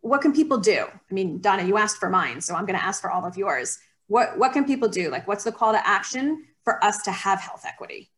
[0.00, 0.84] what can people do?
[0.88, 3.36] I mean, Donna, you asked for mine, so I'm going to ask for all of
[3.36, 3.78] yours.
[4.08, 5.10] What, what can people do?
[5.10, 8.10] Like, what's the call to action for us to have health equity?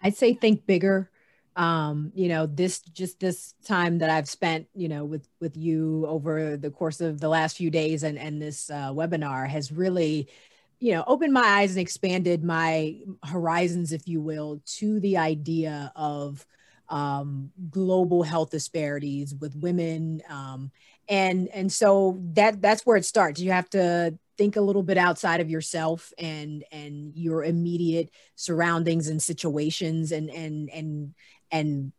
[0.00, 1.10] I'd say think bigger.
[1.54, 6.06] Um, you know, this just this time that I've spent, you know, with with you
[6.08, 10.28] over the course of the last few days and and this uh, webinar has really,
[10.80, 15.92] you know, opened my eyes and expanded my horizons, if you will, to the idea
[15.94, 16.46] of
[16.92, 20.70] um, global health disparities with women um,
[21.08, 23.40] and and so that that's where it starts.
[23.40, 29.08] You have to think a little bit outside of yourself and and your immediate surroundings
[29.08, 31.14] and situations and and and
[31.50, 31.92] and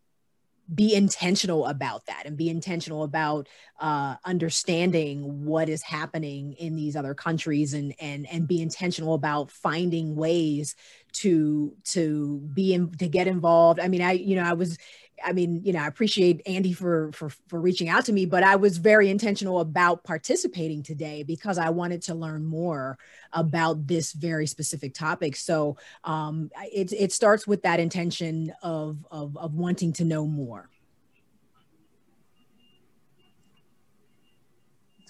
[0.73, 3.49] be intentional about that and be intentional about
[3.81, 9.51] uh, understanding what is happening in these other countries and and and be intentional about
[9.51, 10.75] finding ways
[11.13, 14.77] to to be in to get involved i mean i you know i was
[15.25, 18.43] I mean, you know, I appreciate Andy for for for reaching out to me, but
[18.43, 22.97] I was very intentional about participating today because I wanted to learn more
[23.31, 25.35] about this very specific topic.
[25.35, 30.69] So um, it it starts with that intention of of of wanting to know more.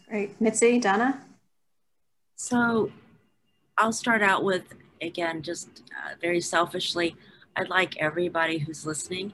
[0.08, 0.40] Great.
[0.40, 1.26] Mitzi, Donna?
[2.36, 2.92] So
[3.78, 4.64] I'll start out with,
[5.04, 7.16] again, just uh, very selfishly,
[7.56, 9.34] I'd like everybody who's listening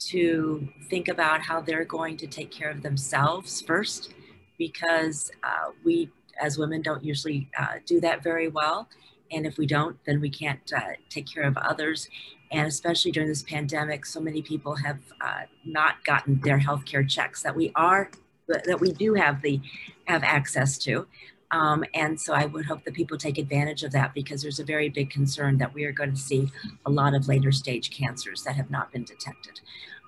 [0.00, 4.14] to think about how they're going to take care of themselves first,
[4.58, 6.10] because uh, we
[6.40, 8.88] as women don't usually uh, do that very well.
[9.30, 12.08] And if we don't, then we can't uh, take care of others.
[12.50, 17.42] And especially during this pandemic, so many people have uh, not gotten their healthcare checks
[17.42, 18.10] that we are,
[18.48, 19.60] that we do have the
[20.06, 21.06] have access to.
[21.52, 24.64] Um, and so I would hope that people take advantage of that because there's a
[24.64, 26.50] very big concern that we are going to see
[26.86, 29.60] a lot of later stage cancers that have not been detected.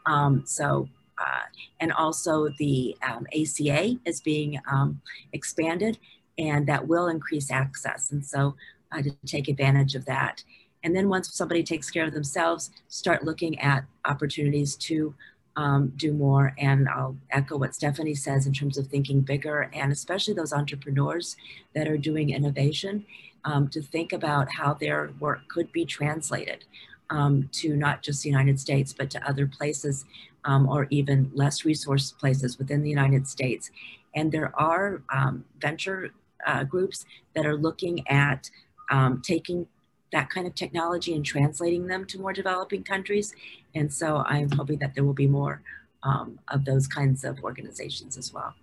[0.06, 0.88] Um, so,
[1.18, 1.42] uh,
[1.80, 5.00] and also the um, ACA is being um,
[5.32, 5.98] expanded
[6.38, 8.12] and that will increase access.
[8.12, 8.54] And so
[8.92, 10.44] uh, to take advantage of that.
[10.84, 15.14] And then once somebody takes care of themselves, start looking at opportunities to
[15.56, 16.54] um, do more.
[16.58, 21.36] And I'll echo what Stephanie says in terms of thinking bigger and especially those entrepreneurs
[21.74, 23.04] that are doing innovation
[23.44, 26.64] um, to think about how their work could be translated
[27.10, 30.04] um, to not just the United States, but to other places
[30.44, 33.70] um, or even less resource places within the United States.
[34.14, 36.10] And there are um, venture
[36.46, 38.50] uh, groups that are looking at
[38.90, 39.66] um, taking
[40.12, 43.34] that kind of technology and translating them to more developing countries.
[43.74, 45.62] And so I'm hoping that there will be more
[46.02, 48.54] um, of those kinds of organizations as well.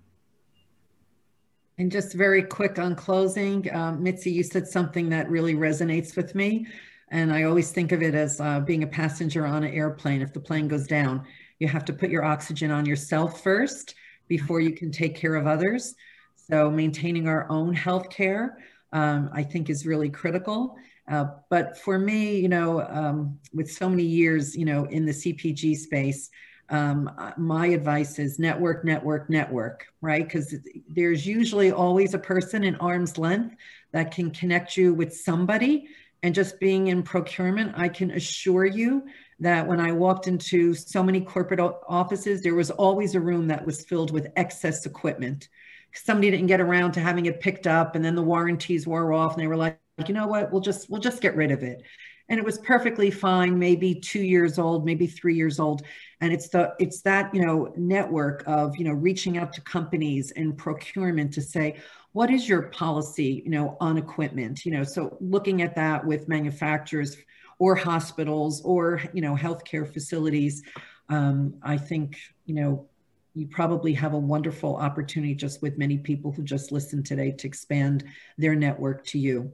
[1.78, 6.36] And just very quick on closing, um, Mitzi, you said something that really resonates with
[6.36, 6.68] me.
[7.10, 10.22] And I always think of it as uh, being a passenger on an airplane.
[10.22, 11.26] If the plane goes down,
[11.60, 13.95] you have to put your oxygen on yourself first
[14.28, 15.95] before you can take care of others.
[16.36, 18.57] So maintaining our own health care,
[18.91, 20.76] um, I think is really critical.
[21.10, 25.12] Uh, but for me, you know, um, with so many years, you know, in the
[25.12, 26.30] CPG space,
[26.70, 30.24] um, uh, my advice is network, network, network, right?
[30.24, 30.53] Because
[30.88, 33.55] there's usually always a person in arm's length
[33.91, 35.88] that can connect you with somebody.
[36.22, 39.05] And just being in procurement, I can assure you
[39.39, 43.66] that when I walked into so many corporate offices, there was always a room that
[43.66, 45.47] was filled with excess equipment
[45.93, 49.34] somebody didn't get around to having it picked up and then the warranties wore off
[49.34, 50.52] and they were like you know what?
[50.52, 51.82] We'll just we'll just get rid of it.
[52.30, 55.84] And it was perfectly fine maybe two years old maybe three years old.
[56.22, 60.32] And it's the it's that you know network of you know reaching out to companies
[60.32, 61.78] and procurement to say
[62.12, 64.66] what is your policy you know on equipment?
[64.66, 67.18] You know so looking at that with manufacturers
[67.60, 70.64] or hospitals or you know healthcare facilities
[71.10, 72.88] um, i think you know
[73.36, 77.47] you probably have a wonderful opportunity just with many people who just listened today to
[77.47, 78.04] expand
[78.38, 79.52] their network to you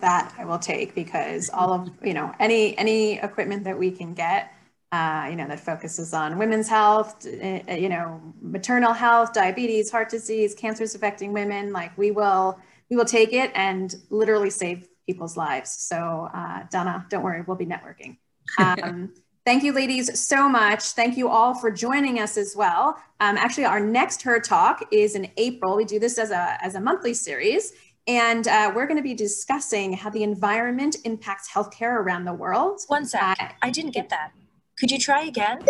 [0.00, 4.14] that i will take because all of you know any any equipment that we can
[4.14, 4.52] get
[4.92, 10.08] uh, you know that focuses on women's health uh, you know maternal health diabetes heart
[10.08, 12.58] disease cancers affecting women like we will
[12.90, 17.56] we will take it and literally save people's lives so uh, donna don't worry we'll
[17.56, 18.16] be networking
[18.58, 19.12] um,
[19.44, 20.82] Thank you, ladies, so much.
[20.90, 22.96] Thank you all for joining us as well.
[23.18, 25.76] Um, actually, our next Her Talk is in April.
[25.76, 27.72] We do this as a, as a monthly series,
[28.06, 32.80] and uh, we're going to be discussing how the environment impacts healthcare around the world.
[32.88, 33.36] One sec.
[33.40, 34.32] Uh, I didn't get that.
[34.78, 35.64] Could you try again?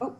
[0.00, 0.16] Oh.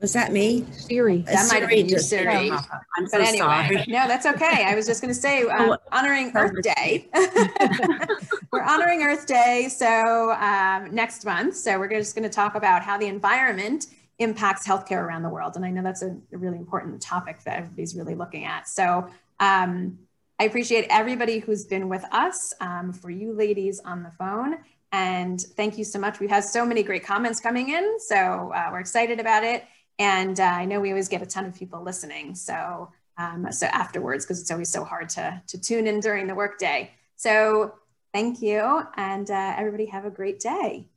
[0.00, 0.64] Was that me?
[0.72, 1.18] Siri.
[1.18, 2.50] That might have been your Siri.
[2.50, 3.84] I'm so anyway, sorry.
[3.86, 4.64] No, that's okay.
[4.64, 7.08] I was just going to say, um, honoring Earth Day.
[8.52, 9.68] we're honoring Earth Day.
[9.68, 11.56] So um, next month.
[11.56, 13.86] So we're just going to talk about how the environment
[14.18, 15.54] impacts healthcare around the world.
[15.54, 18.68] And I know that's a, a really important topic that everybody's really looking at.
[18.68, 19.08] So
[19.38, 19.98] um,
[20.42, 22.52] I appreciate everybody who's been with us.
[22.60, 24.56] Um, for you ladies on the phone.
[24.90, 26.18] And thank you so much.
[26.18, 28.00] We've so many great comments coming in.
[28.00, 29.62] So uh, we're excited about it.
[30.00, 32.34] And uh, I know we always get a ton of people listening.
[32.34, 36.34] So, um, so afterwards, because it's always so hard to, to tune in during the
[36.34, 36.90] workday.
[37.14, 37.74] So
[38.12, 38.82] thank you.
[38.96, 40.88] And uh, everybody have a great day.